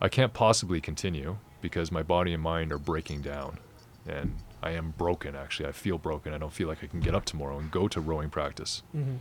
[0.00, 1.38] I can't possibly continue
[1.68, 3.58] because my body and mind are breaking down,
[4.06, 5.34] and I am broken.
[5.34, 6.32] Actually, I feel broken.
[6.32, 9.16] I don't feel like I can get up tomorrow and go to rowing practice hmm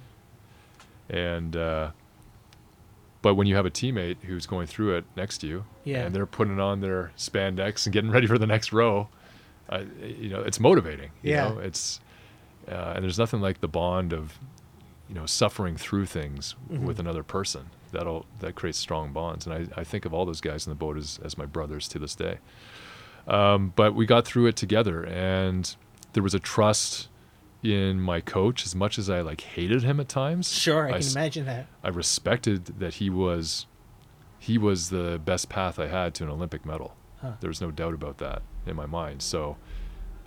[1.09, 1.91] and uh,
[3.21, 6.03] but when you have a teammate who's going through it next to you Yeah.
[6.05, 9.07] and they're putting on their spandex and getting ready for the next row
[9.69, 11.49] uh, you know it's motivating you Yeah.
[11.49, 11.99] know it's
[12.67, 14.39] uh, and there's nothing like the bond of
[15.07, 16.79] you know suffering through things Mhm.
[16.79, 20.41] with another person that'll that creates strong bonds and I, I think of all those
[20.41, 22.37] guys in the boat as, as my brothers to this day
[23.27, 25.75] um, but we got through it together and
[26.13, 27.07] there was a trust
[27.63, 30.97] in my coach as much as I like hated him at times Sure, I, can
[30.99, 31.65] s- imagine that.
[31.83, 33.65] I respected that he was
[34.37, 36.95] he was the best path I had to an Olympic medal.
[37.21, 37.31] Huh.
[37.39, 39.23] There was no doubt about that in my mind.
[39.23, 39.57] So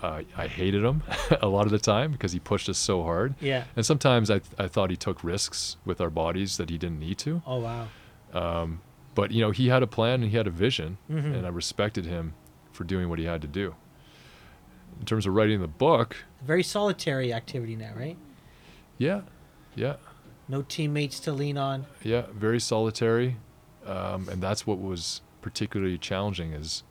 [0.03, 1.03] uh, I hated him
[1.42, 3.34] a lot of the time because he pushed us so hard.
[3.40, 3.64] Yeah.
[3.76, 7.18] And sometimes I, I thought he took risks with our bodies that he didn't need
[7.18, 7.42] to.
[7.46, 7.88] Oh wow.
[8.32, 8.80] Um,
[9.14, 11.34] but you know, he had a plan and he had a vision, Mhm.
[11.36, 12.34] and I respected him
[12.72, 13.74] for doing what he had to do.
[15.01, 18.16] In terms of writing the book, Very solitary activity now, right?
[18.99, 19.22] yeah,
[19.74, 19.96] yeah,
[20.49, 21.86] No teammates to lean on.
[22.03, 23.36] yeah, very solitary,
[23.86, 26.53] um, and that's what was particularly challenging.
[26.53, 26.82] Is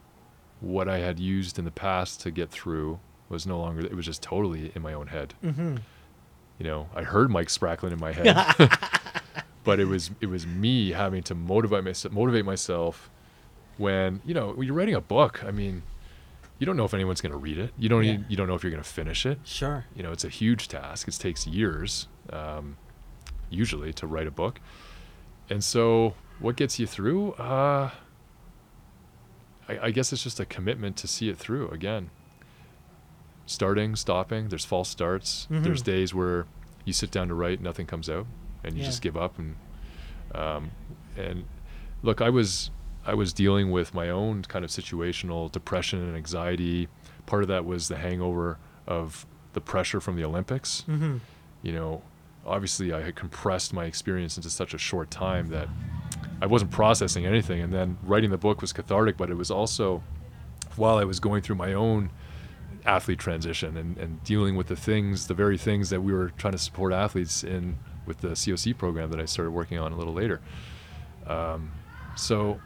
[0.62, 3.00] what I had used in the past to get through
[3.30, 3.82] was no longer.
[3.82, 5.34] It was just totally in my own head.
[5.44, 5.78] Mm-hmm.
[6.60, 8.36] You know, I heard Mike Spracklen in my head,
[9.64, 13.10] but it was it was me having to motivate myself, motivate myself.
[13.78, 15.84] When you know when you're writing a book, I mean,
[16.58, 17.72] you don't know if anyone's going to read it.
[17.78, 18.14] You don't Yeah.
[18.14, 19.40] even, you don't know if you're going to finish it.
[19.44, 19.86] Sure.
[19.96, 22.78] you know it's a huge task it takes years um,
[23.52, 24.60] usually to write a book
[25.50, 27.92] and so what gets you through uh,
[29.70, 32.10] I, I guess it's just a commitment to see it through again
[33.46, 35.86] starting stopping there's false starts there's Mhm.
[35.86, 36.46] days where
[36.86, 38.28] you sit down to write and nothing comes out
[38.64, 38.88] and you Yeah.
[38.88, 39.56] just give up and
[40.36, 40.72] um,
[41.16, 41.46] and
[42.04, 42.70] look i was
[43.06, 46.90] i was dealing with my own kind of situational depression and anxiety
[47.26, 51.18] part of that was the hangover of the pressure from the olympics Mm-hmm.
[51.62, 52.02] you know
[52.46, 55.70] obviously i had compressed my experience into such a short time that
[56.42, 60.02] i wasn't processing anything and then writing the book was cathartic but it was also
[60.76, 62.10] while i was going through my own
[62.86, 66.54] athlete transition and, and dealing with the things the very things that we were trying
[66.54, 70.14] to support athletes in with the coc program that i started working on a little
[70.14, 70.40] later
[71.28, 71.72] um,
[72.16, 72.60] so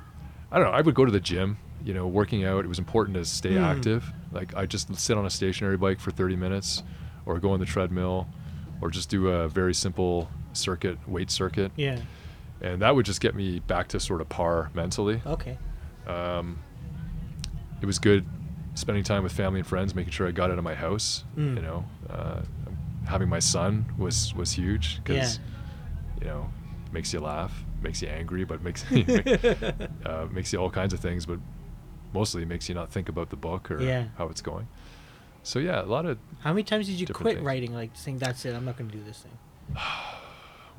[0.51, 2.77] i don't know i would go to the gym you know working out it was
[2.79, 3.63] important to stay Hmm.
[3.63, 6.83] active like i just sit on a stationary bike for 30 minutes
[7.25, 8.27] or go on the treadmill
[8.81, 11.99] or just do a very simple circuit weight circuit Yeah.
[12.61, 15.57] And that would just get me back to sort of par mentally Okay.
[16.07, 16.59] um,
[17.81, 18.25] it was good
[18.75, 21.25] spending time with family and friends, making sure I got out of my house.
[21.35, 21.55] Mm.
[21.57, 22.41] You know, uh,
[23.05, 25.39] having my son was was huge because
[26.21, 26.49] you know
[26.93, 27.51] makes you laugh,
[27.81, 28.85] makes you angry, but makes
[30.05, 31.39] uh, makes you all kinds of things, but
[32.13, 34.05] mostly makes you not think about the book or Yeah.
[34.17, 34.67] how it's going.
[35.43, 37.45] So yeah, a lot of How many times did you quit things.
[37.45, 37.73] writing?
[37.73, 38.53] Like saying that's it.
[38.55, 39.31] I'm not going to do this thing.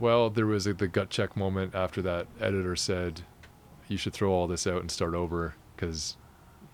[0.01, 3.23] Well, there was a, the gut check moment after that editor said,
[3.89, 6.17] "You should throw all this out and start over because,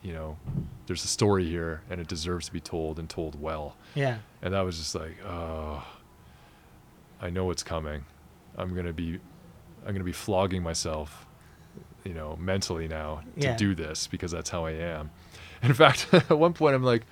[0.03, 0.37] you know,
[0.87, 4.19] there's a story here and it deserves to be told and told well." Yeah.
[4.43, 5.85] And that was just like, "Oh,
[7.21, 8.05] I know what's coming.
[8.57, 9.19] I'm gonna be,
[9.87, 11.27] I'm gonna be flogging myself,
[12.05, 13.57] you know, mentally now to Yeah.
[13.57, 15.11] do this because that's how I am."
[15.63, 17.03] In fact, at one point, I'm like,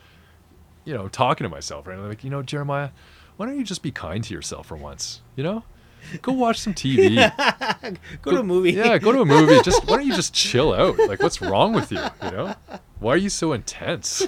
[0.84, 1.98] you know, talking to myself, right?
[1.98, 2.90] I'm like, you know, Jeremiah,
[3.36, 5.20] why don't you just be kind to yourself for once?
[5.34, 5.64] You know,
[6.22, 7.16] go watch some TV.
[8.22, 8.72] go, to a movie.
[8.72, 9.60] Yeah, go to a movie.
[9.62, 10.98] Just why don't you just chill out?
[10.98, 12.00] Like, what's wrong with you?
[12.22, 12.54] You know,
[13.00, 14.26] why are you so intense?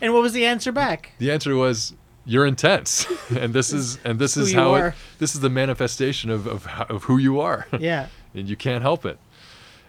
[0.00, 1.12] and what was the answer back?
[1.18, 5.40] The answer was you're intense, and this is and this is how it, this is
[5.40, 8.08] the manifestation of of, of who you are, Yeah.
[8.34, 9.18] and you can't help it.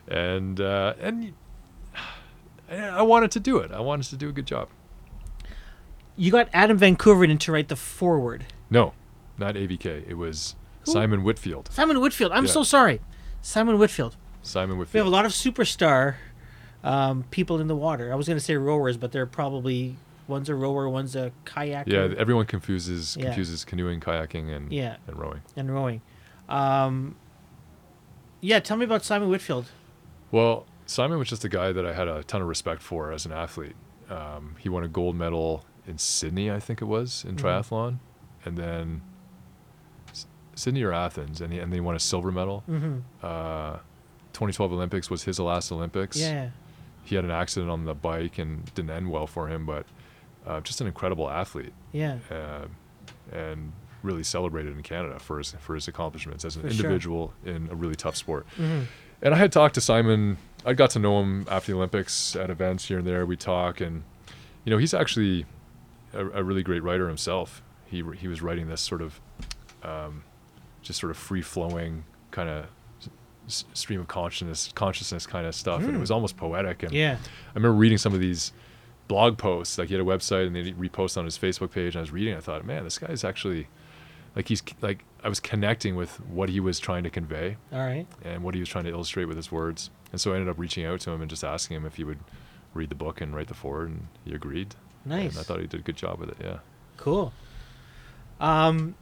[0.08, 1.34] And uh, and
[2.72, 3.72] I wanted to do it.
[3.72, 4.70] I wanted to do a good job.
[6.16, 8.46] You got Adam Vancouver Koeverden to write the forward.
[8.70, 8.94] No,
[9.40, 10.08] not AVK.
[10.08, 10.92] It was Who?
[10.92, 11.70] Simon Whitfield.
[11.72, 12.32] Simon Whitfield.
[12.32, 12.52] I'm Yeah.
[12.52, 13.02] so sorry.
[13.42, 14.16] Simon Whitfield.
[14.42, 14.94] Simon Whitfield.
[14.94, 16.16] We have a lot of superstar
[16.84, 18.12] um, people in the water.
[18.12, 21.88] I was going to say rowers, but they're probably one's a rower, one's a kayaker,
[21.88, 23.26] Yeah, everyone confuses Yeah.
[23.26, 24.96] confuses canoeing, kayaking, and Yeah.
[25.08, 25.42] and rowing.
[25.58, 26.02] and rowing.
[26.48, 27.16] Um,
[28.42, 29.66] yeah, tell me about Simon Whitfield.
[30.32, 33.26] Well, Simon was just a guy that I had a ton of respect for as
[33.26, 33.76] an athlete.
[34.10, 37.42] Um, he won a gold medal in Sydney, I think it was, in Mhm.
[37.42, 37.98] triathlon,
[38.46, 39.02] and then
[40.60, 42.64] Sydney or Athens, and he, and they won a silver medal.
[42.70, 43.00] Mm-hmm.
[43.24, 43.78] Uh,
[44.34, 46.18] 2012 Olympics was his last Olympics.
[46.18, 46.50] Yeah.
[47.04, 49.86] He had an accident on the bike and didn't end well for him, but
[50.46, 52.18] uh, just an incredible athlete Yeah.
[52.32, 52.66] uh,
[53.32, 53.72] and
[54.04, 56.86] really celebrated in Canada for his for his accomplishments as an For sure.
[56.86, 58.46] individual in a really tough sport.
[58.58, 58.84] Mm-hmm.
[59.22, 60.38] And I had talked to Simon.
[60.66, 63.26] I got to know him after the Olympics at events here and there.
[63.26, 64.04] We talk, and
[64.64, 65.46] you know, he's actually
[66.14, 67.62] a, a really great writer himself.
[67.86, 69.20] He he was writing this sort of
[69.84, 70.24] um,
[70.90, 72.66] just sort of free flowing kind of
[73.48, 76.02] s- stream of consciousness consciousness kind of stuff, and it Mm.
[76.02, 76.82] was almost poetic.
[76.84, 77.18] And Yeah.
[77.22, 78.52] I remember reading some of these
[79.08, 79.78] blog posts.
[79.78, 81.94] Like he had a website and they repost on his Facebook page.
[81.94, 82.36] And I was reading.
[82.36, 83.68] I thought, man, this guy's actually
[84.36, 88.08] like he's like I was connecting with what he was trying to convey All right.
[88.24, 89.90] and what he was trying to illustrate with his words.
[90.12, 92.04] And so I ended up reaching out to him and just asking him if he
[92.04, 92.20] would
[92.74, 94.76] read the book and write the forward, and he agreed.
[95.06, 95.32] Nice.
[95.32, 96.38] And I thought he did a good job with it.
[96.40, 96.60] Yeah.
[96.98, 97.34] Cool.
[98.40, 98.96] Um,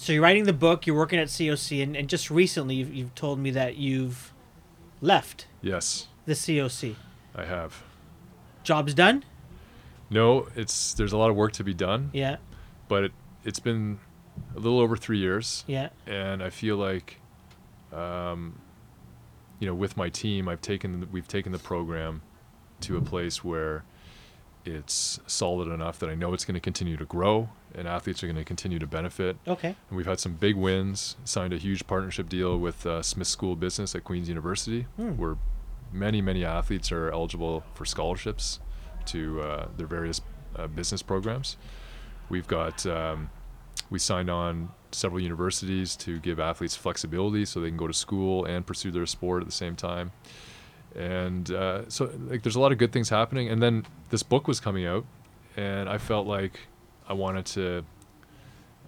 [0.00, 0.86] so you're writing the book.
[0.86, 4.32] You're working at COC, and, and just recently you've, you've told me that you've
[5.02, 6.94] left Yes, the COC.
[7.34, 7.82] I have.
[8.64, 9.24] Job's done.
[10.08, 12.36] No, it's there's a lot of work to be done, Yeah.
[12.88, 13.12] but it,
[13.44, 13.98] it's been
[14.56, 15.90] a little over three years, Yeah.
[16.06, 17.20] and I feel like,
[17.92, 18.58] um,
[19.58, 22.22] you know, with my team, I've taken we've taken the program
[22.80, 23.84] to a place where
[24.64, 28.26] it's solid enough that I know it's going to continue to grow, and athletes are
[28.26, 29.36] going to continue to benefit.
[29.48, 29.68] Okay.
[29.88, 31.16] And we've had some big wins.
[31.24, 35.10] Signed a huge partnership deal with uh, Smith School of Business at Queen's University, Hmm.
[35.16, 35.36] where
[35.92, 38.60] many, many athletes are eligible for scholarships
[39.06, 40.20] to uh, their various
[40.56, 41.56] uh, business programs.
[42.28, 43.30] We've got um,
[43.88, 48.44] we signed on several universities to give athletes flexibility so they can go to school
[48.44, 50.12] and pursue their sport at the same time.
[50.96, 53.48] And uh, so, like, there's a lot of good things happening.
[53.48, 55.04] And then this book was coming out,
[55.56, 56.60] and I felt like
[57.08, 57.84] I wanted to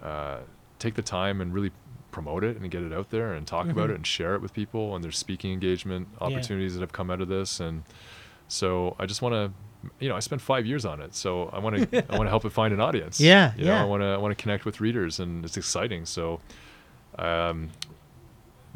[0.03, 0.37] uh,
[0.79, 1.71] take the time and really
[2.11, 3.93] promote it and get it out there and talk about Mhm.
[3.93, 4.95] it and share it with people.
[4.95, 7.59] And there's speaking engagement opportunities that have come out of this.
[7.59, 7.83] And
[8.47, 11.59] so I just want to, you know, I spent five years on it, so I
[11.59, 13.19] want to, I want to help it find an audience.
[13.19, 13.81] Yeah, you know, yeah.
[13.81, 16.05] I want to, I want to connect with readers, and it's exciting.
[16.05, 16.39] So,
[17.17, 17.69] um,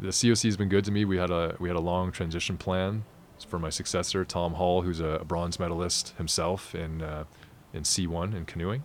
[0.00, 1.04] the COC has been good to me.
[1.04, 3.04] We had a, we had a long transition plan
[3.44, 7.24] for my successor, Tom Hall, who's a bronze medalist himself in, uh,
[7.72, 8.82] in C1 in canoeing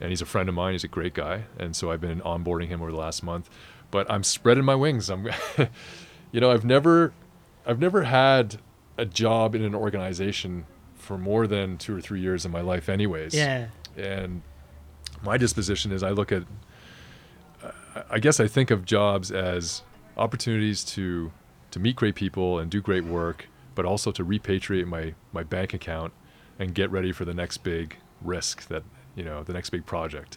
[0.00, 0.74] and he's a friend of mine.
[0.74, 3.50] He's a great guy, and so I've been onboarding him over the last month.
[3.90, 5.10] But I'm spreading my wings.
[5.10, 5.28] I'm,
[6.30, 7.12] you know, I've never,
[7.66, 8.60] I've never had
[8.96, 12.88] a job in an organization for more than two or three years in my life,
[12.88, 13.34] anyways.
[13.34, 13.68] Yeah.
[13.96, 14.42] And
[15.20, 16.44] my disposition is I look at,
[17.64, 19.82] I- I guess I think of jobs as
[20.16, 21.32] opportunities to
[21.72, 23.46] to meet great people and do great work,
[23.78, 26.12] but also to repatriate my my bank account
[26.58, 28.82] and get ready for the next big risk that
[29.14, 30.36] you know the next big project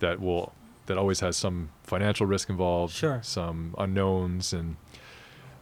[0.00, 0.52] that will
[0.86, 3.20] that always has some financial risk involved, Sure.
[3.22, 4.74] some unknowns, and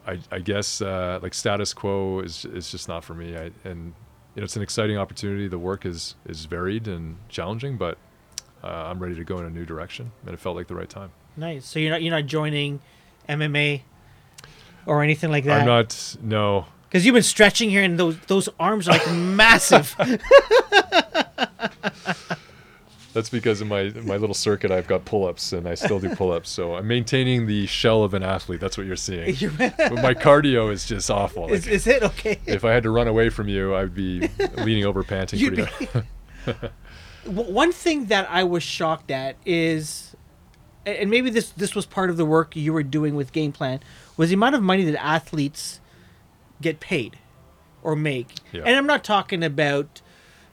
[0.07, 3.37] I, I guess uh, like status quo is is just not for me.
[3.37, 3.93] I, and
[4.35, 5.49] you know it's an exciting opportunity.
[5.49, 7.99] The work is is varied and challenging, but
[8.65, 10.89] uh, I'm ready to go in a new direction, and it felt like the right
[10.89, 11.11] time.
[11.37, 11.67] Nice.
[11.67, 12.81] So you're not you're not joining
[13.29, 13.83] MMA
[14.87, 15.61] or anything like that.
[15.61, 16.65] I'm not no.
[16.93, 19.97] Because you've been stretching here, and those those arms are like massive.
[23.15, 26.15] That's because in my in my little circuit I've got pull-ups and I still do
[26.15, 26.51] pull-ups.
[26.51, 28.61] So I'm maintaining the shell of an athlete.
[28.61, 29.35] That's what you're seeing.
[29.39, 31.49] You're- but my cardio is just awful.
[31.51, 32.39] is, Like, is it okay?
[32.47, 34.29] if I had to run away from you, I'd be
[34.59, 36.07] leaning over panting You'd pretty.
[37.27, 40.17] One thing that I was shocked at is,
[40.85, 43.81] and maybe this this was part of the work you were doing with Game Plan,
[44.17, 45.81] was the amount of money that athletes
[46.63, 47.19] get paid
[47.83, 48.29] or make.
[48.53, 48.63] Yeah.
[48.65, 50.01] And I'm not talking about,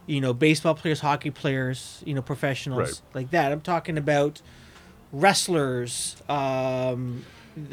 [0.07, 3.01] you know, baseball players, hockey players, you know, professionals Right.
[3.14, 3.51] like that.
[3.51, 4.41] I'm talking about
[5.12, 7.26] wrestlers, um,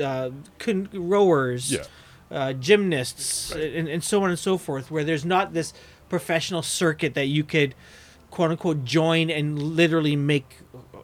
[0.02, 1.84] uh, con- rowers, Yeah.
[2.30, 3.74] uh, gymnasts, Right.
[3.74, 5.72] and, and so on and so forth, where there's not this
[6.08, 7.74] professional circuit that you could,
[8.30, 10.58] quote unquote, join and literally make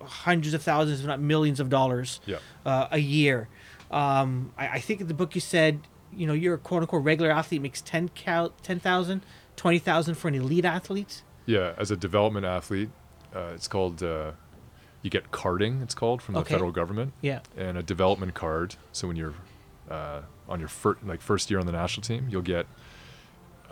[0.05, 2.39] hundreds of thousands, if not millions of dollars Yeah.
[2.67, 3.49] uh, a year.
[3.91, 5.81] Um, I, I think in the book you said,
[6.17, 9.23] you know, you're a quote unquote regular athlete makes 10 cal- 10,000,
[9.57, 11.23] 20,000 for an elite athlete.
[11.47, 12.91] Yeah, as a development athlete,
[13.35, 14.33] uh, it's called uh,
[15.03, 15.81] you get carding.
[15.83, 16.55] It's called from the Okay.
[16.55, 17.41] federal government, Yeah.
[17.57, 18.77] and a development card.
[18.93, 19.35] So when you're
[19.91, 22.67] uh, on your fir- like first year on the national team, you'll get.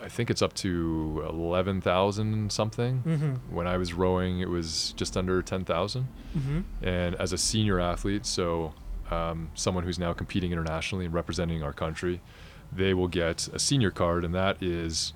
[0.03, 3.03] I think it's up to eleven thousand something.
[3.05, 3.55] Mm-hmm.
[3.55, 6.07] When I was rowing, it was just under ten thousand.
[6.35, 6.61] Mm-hmm.
[6.83, 8.73] And as a senior athlete, so
[9.11, 12.21] um, someone who's now competing internationally and representing our country,
[12.71, 15.13] they will get a senior card, and that is,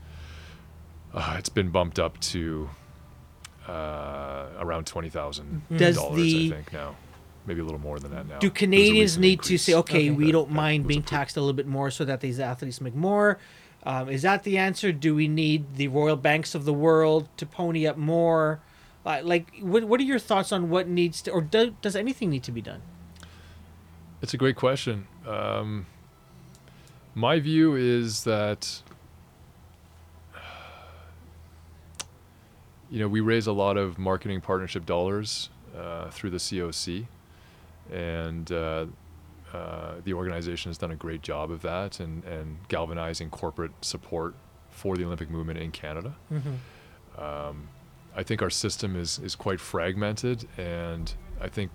[1.14, 2.70] uh, it's been bumped up to
[3.68, 6.96] uh, around twenty thousand dollars, I think now.
[7.48, 8.38] maybe a little more than that now.
[8.40, 11.10] Do Canadians recent need to say, okay, we that- don't that mind was being approved.
[11.10, 13.40] taxed a little bit more so that these athletes make more?
[13.84, 14.92] Um, is that the answer?
[14.92, 18.60] Do we need the Royal Banks of the world to pony up more?
[19.06, 22.32] Uh, like, what, what are your thoughts on what needs to, or do, does anything
[22.32, 22.82] need to be done?
[24.26, 25.06] It's a great question.
[25.28, 25.86] Um,
[27.14, 28.82] my view is that
[32.90, 37.06] you know we raise a lot of marketing partnership dollars uh, through the COC,
[37.94, 38.88] and uh,
[39.54, 44.34] uh, the organization has done a great job of that and, and galvanizing corporate support
[44.72, 46.16] for the Olympic movement in Canada.
[47.16, 47.68] Um,
[48.16, 51.70] I think our system is is quite fragmented, and I think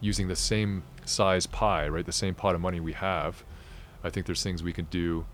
[0.00, 3.44] using the same size pie, right, the same pot of money we have,
[4.02, 5.26] I think there's things we can do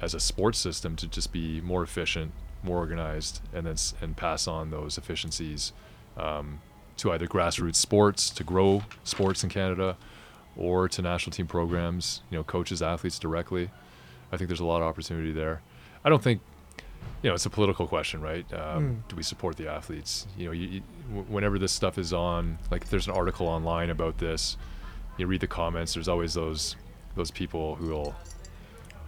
[0.00, 4.46] as a sports system to just be more efficient, more organized, and then and pass
[4.46, 5.72] on those efficiencies
[6.16, 6.60] um,
[6.96, 9.96] to either grassroots sports to grow sports in Canada,
[10.56, 13.70] or to national team programs, you know, coaches, athletes directly.
[14.30, 15.62] I think there's a lot of opportunity there.
[16.04, 16.40] I don't think
[17.22, 18.44] you know, it's a political question, right?
[18.52, 20.26] Um, Do we support the athletes?
[20.36, 20.80] You know, you, you,
[21.28, 24.56] whenever this stuff is on, like if there's an article online about this,
[25.18, 25.94] you read the comments.
[25.94, 26.76] There's always those
[27.14, 28.14] those people who will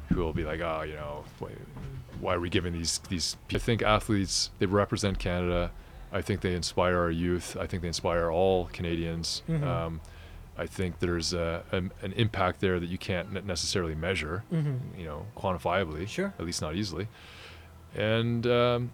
[0.08, 1.50] who will be like, oh, you know, why,
[2.20, 3.36] why are we giving these these?
[3.52, 5.70] I think athletes they represent Canada.
[6.12, 7.56] I think they inspire our youth.
[7.58, 9.42] I think they inspire all Canadians.
[9.48, 10.00] Um,
[10.56, 15.04] I think there's a, an, an impact there that you can't ne- necessarily measure, you
[15.04, 16.06] know, quantifiably.
[16.06, 16.32] Sure.
[16.38, 17.08] At least not easily
[17.96, 18.90] and um,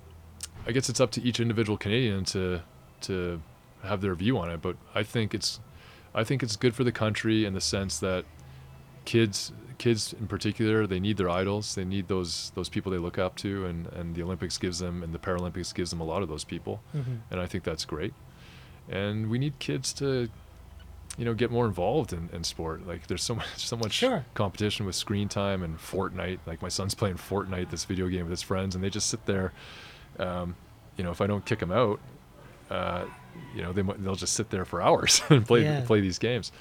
[0.66, 2.60] I guess it's up to each individual Canadian to
[3.02, 3.40] to
[3.82, 4.60] have their view on it.
[4.60, 5.60] But I think it's
[6.14, 8.24] I think it's good for the country in the sense that
[9.04, 11.74] kids kids in particular they need their idols.
[11.74, 15.02] They need those those people they look up to and and the olympics gives them
[15.02, 16.82] and the paralympics gives them a lot of those people.
[17.30, 18.12] And i think that's great.
[18.88, 20.28] And we need kids to
[21.18, 22.86] you know get more involved in, in sport.
[22.86, 24.24] Like there's so much so much Sure.
[24.34, 26.38] competition with screen time and fortnite.
[26.46, 29.24] Like my son's playing fortnite this video game with his friends and they just sit
[29.26, 29.52] there
[30.18, 30.56] um,
[30.96, 32.00] you know if i don't kick them out
[32.70, 33.04] uh,
[33.54, 35.80] you know they, might- they'll just sit there for hours and play Yeah.
[35.82, 36.52] play these games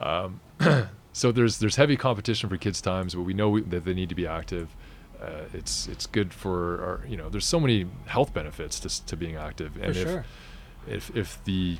[0.00, 0.40] um,
[1.12, 4.08] so there's there's heavy competition for kids times but we know we, that they need
[4.08, 4.74] to be active
[5.22, 9.16] uh, it's it's good for our you know there's so many health benefits to, to
[9.16, 10.24] being active For and if, sure.
[10.86, 11.78] if if the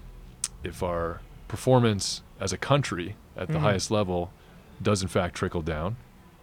[0.63, 3.61] if our performance as a country at the Mhm.
[3.63, 4.33] highest level
[4.83, 5.97] does in fact trickle down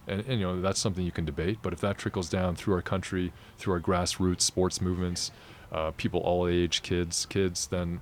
[0.06, 2.74] and, and you know that's something you can debate but if that trickles down through
[2.74, 5.30] our country through our grassroots sports movements
[5.72, 8.00] uh, people all age kids kids then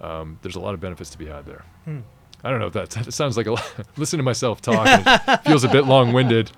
[0.00, 2.00] um, there's a lot of benefits to be had there Hmm.
[2.42, 5.42] i don't know if that, that sounds like a lot listen to myself talk it
[5.44, 6.50] feels a bit long-winded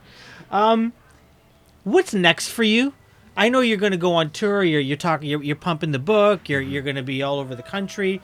[1.84, 2.92] What's next for you?
[3.36, 4.62] I know you're going to go on tour.
[4.62, 5.30] You're you're talking.
[5.30, 6.48] You're, you're pumping the book.
[6.48, 8.20] You're you're going to be all over the country.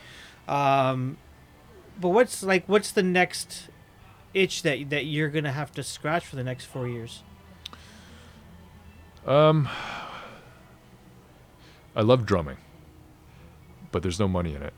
[0.48, 1.16] Um,
[1.98, 2.68] but what's like?
[2.68, 3.68] What's the next
[4.34, 7.22] itch that that you're going to have to scratch for the next four years?
[9.26, 9.68] Um,
[11.96, 12.56] I love drumming,
[13.92, 14.72] but there's no money in it.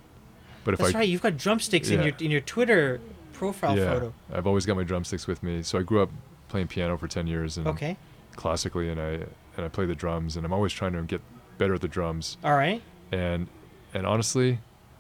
[0.65, 1.09] But if That's I right.
[1.09, 3.01] You've got drumsticks in your in your Twitter
[3.33, 4.15] profile yeah, photo.
[4.33, 5.63] I've always got my drumsticks with me.
[5.63, 6.11] So I grew up
[6.49, 7.97] playing piano for ten years and Okay.
[8.35, 9.11] classically, and I
[9.57, 11.21] and I play the drums, and I'm always trying to get
[11.59, 12.37] better at the drums.
[12.45, 12.83] All right.
[13.13, 13.47] And
[13.95, 14.59] and honestly,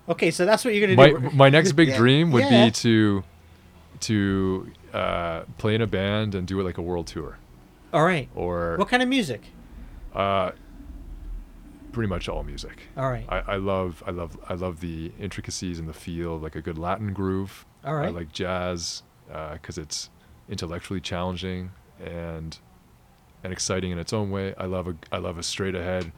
[0.08, 0.30] Okay.
[0.30, 1.36] So that's what you're going my to do.
[1.36, 1.96] my next big Yeah.
[1.98, 2.66] dream would Yeah.
[2.66, 3.24] be to
[4.00, 7.38] to uh, play in a band and do it like a world tour,
[7.92, 8.28] All right.
[8.34, 9.42] or What kind of music?
[10.14, 10.52] uh,
[11.96, 12.88] pretty much all music.
[12.94, 13.24] All right.
[13.30, 16.60] I, I love I love I love the intricacies and the feel of like a
[16.60, 17.64] good Latin groove.
[17.86, 18.08] All right.
[18.08, 20.10] I like jazz because it's
[20.46, 21.70] intellectually challenging
[22.04, 22.58] and
[23.42, 24.54] and exciting in its own way.
[24.58, 26.12] I love a I love a straight ahead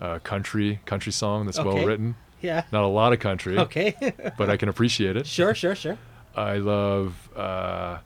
[0.00, 1.68] uh, country country song that's Okay.
[1.74, 2.14] well written.
[2.40, 2.62] yeah.
[2.70, 3.96] Not a lot of country, Okay.
[4.38, 5.26] but I can appreciate it.
[5.26, 5.56] sure.
[5.56, 5.74] Sure.
[5.74, 5.98] Sure.
[6.36, 7.98] I love uh,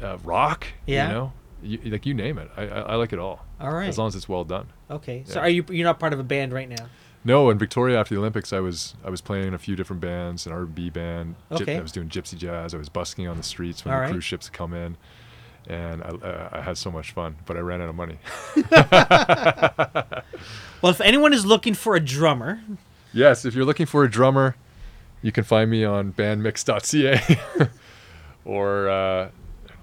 [0.00, 0.66] uh, rock.
[0.86, 1.08] Yeah.
[1.08, 1.32] You know,
[1.62, 2.48] you, like you name it.
[2.56, 3.44] I, I, I like it all.
[3.60, 3.88] All right.
[3.88, 4.68] As long as it's well done.
[4.90, 5.24] Okay.
[5.26, 6.86] So are you you're not part of a band right now?
[7.24, 10.00] No, in Victoria after the Olympics, I was I was playing in a few different
[10.00, 11.34] bands, an R&B band.
[11.50, 11.76] gyp- Okay.
[11.76, 12.72] I was doing gypsy jazz.
[12.74, 14.12] I was busking on the streets when All the right.
[14.12, 14.96] cruise ships come in,
[15.66, 17.36] and I, uh, I had so much fun.
[17.44, 18.18] But I ran out of money.
[20.80, 22.60] Well, if anyone is looking for a drummer,
[23.12, 24.54] yes, if you're looking for a drummer,
[25.22, 27.68] you can find me on bandmix.ca,
[28.44, 29.30] or uh,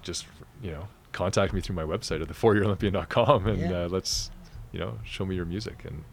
[0.01, 0.26] just
[0.63, 3.84] you know contact me through my website at the4yearolympian.com and Yeah.
[3.86, 4.30] uh, let's
[4.74, 6.03] you know show me your music and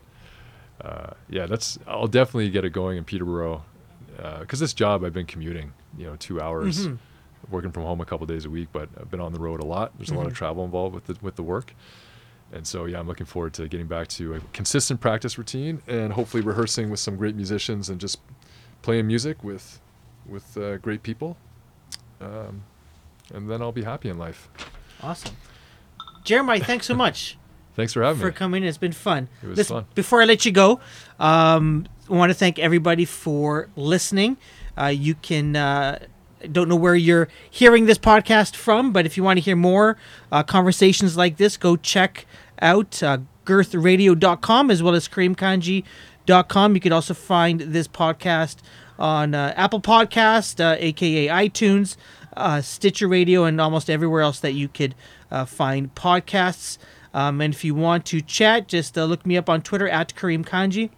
[0.80, 3.64] uh, yeah that's I'll definitely get it going in Peterborough
[4.40, 6.98] because this job I've been commuting you know two hours Mhm.
[7.50, 9.64] working from home a couple days a week but I've been on the road a
[9.66, 10.36] lot there's a lot of Mhm.
[10.36, 11.74] travel involved with the with the work
[12.52, 16.12] and so yeah I'm looking forward to getting back to a consistent practice routine and
[16.12, 18.20] hopefully rehearsing with some great musicians and just
[18.82, 19.80] playing music with
[20.24, 21.36] with uh, great people,
[22.20, 22.62] um,
[23.34, 24.48] and then I'll be happy in life.
[25.02, 25.36] Awesome.
[26.24, 27.36] Jeremiah, thanks so much
[27.74, 28.32] Thanks for having for me.
[28.32, 28.64] For coming.
[28.64, 29.28] It's been fun.
[29.42, 29.86] It was Listen, fun.
[29.94, 30.80] Before I let you go,
[31.18, 34.36] um, I want to thank everybody for listening.
[34.78, 35.56] Uh, you can.
[35.56, 35.98] Uh,
[36.50, 39.96] don't know where you're hearing this podcast from, but if you want to hear more
[40.32, 42.26] uh, conversations like this, go check
[42.60, 46.74] out uh, girthradio.com as well as kareemkanji.com.
[46.74, 48.56] You can also find this podcast
[48.98, 51.96] on uh, Apple Podcast, uh, aka iTunes,
[52.36, 54.94] uh, Stitcher Radio, and almost everywhere else that you could
[55.30, 56.78] uh, find podcasts.
[57.14, 60.14] Um, and if you want to chat, just uh, look me up on Twitter at
[60.14, 60.90] Kareem Kanji.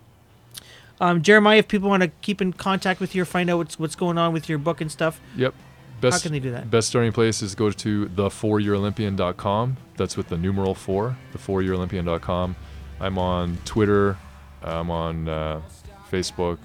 [1.00, 3.78] Um, Jeremiah, if people want to keep in contact with you or find out what's
[3.78, 5.54] what's going on with your book and stuff, Yep.
[6.00, 6.70] Best, how can they do that?
[6.70, 9.76] Best starting place is go to the4yearolympian.com.
[9.96, 12.56] That's with the numeral four, the4yearolympian.com.
[13.00, 14.16] I'm on Twitter.
[14.62, 15.62] I'm on uh,
[16.10, 16.58] Facebook.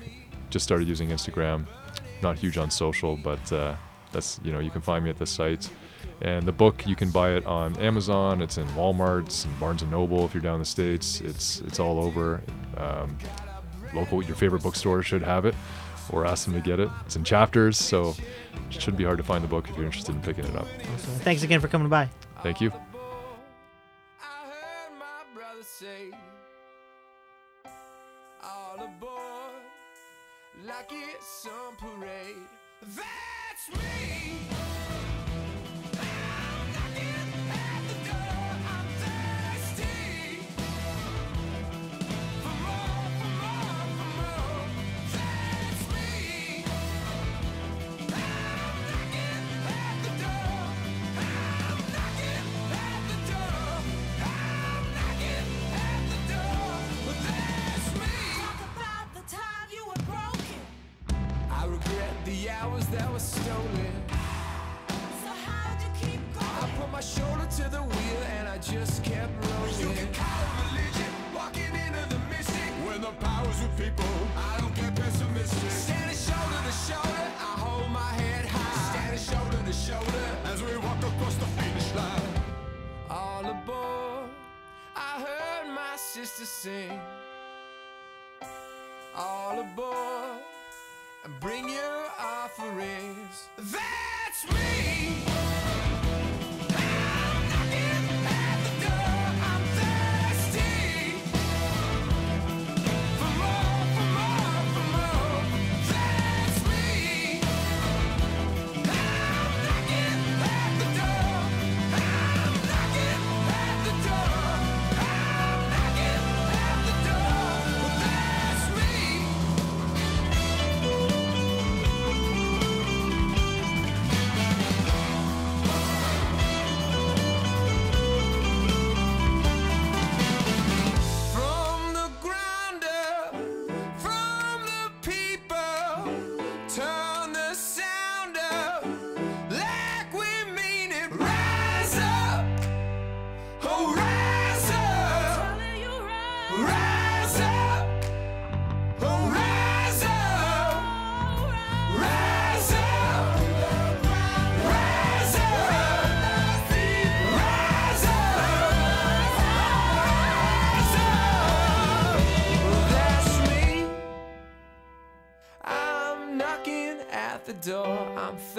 [0.50, 1.66] Just started using Instagram.
[2.22, 3.76] Not huge on social, but uh,
[4.12, 5.70] that's you know you can find me at the site.
[6.22, 8.42] And the book you can buy it on Amazon.
[8.42, 11.22] It's in Walmart's and Barnes and Noble if you're down in the states.
[11.22, 12.42] It's it's all over.
[12.78, 13.18] Um,
[13.94, 15.56] local your favorite bookstore should have it,
[16.12, 16.90] or ask them to get it.
[17.06, 18.16] It's in chapters, so
[18.70, 20.68] it shouldn't be hard to find the book if you're interested in picking it up.
[21.24, 22.10] thanks again for coming by.
[22.44, 22.72] Thank you.
[86.62, 87.00] Sing.
[89.16, 90.44] All aboard
[91.24, 93.48] and bring your offerings.
[93.58, 93.99] That's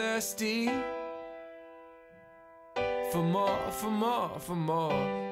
[0.01, 0.67] thirsty
[3.13, 5.31] for more, for more, for more.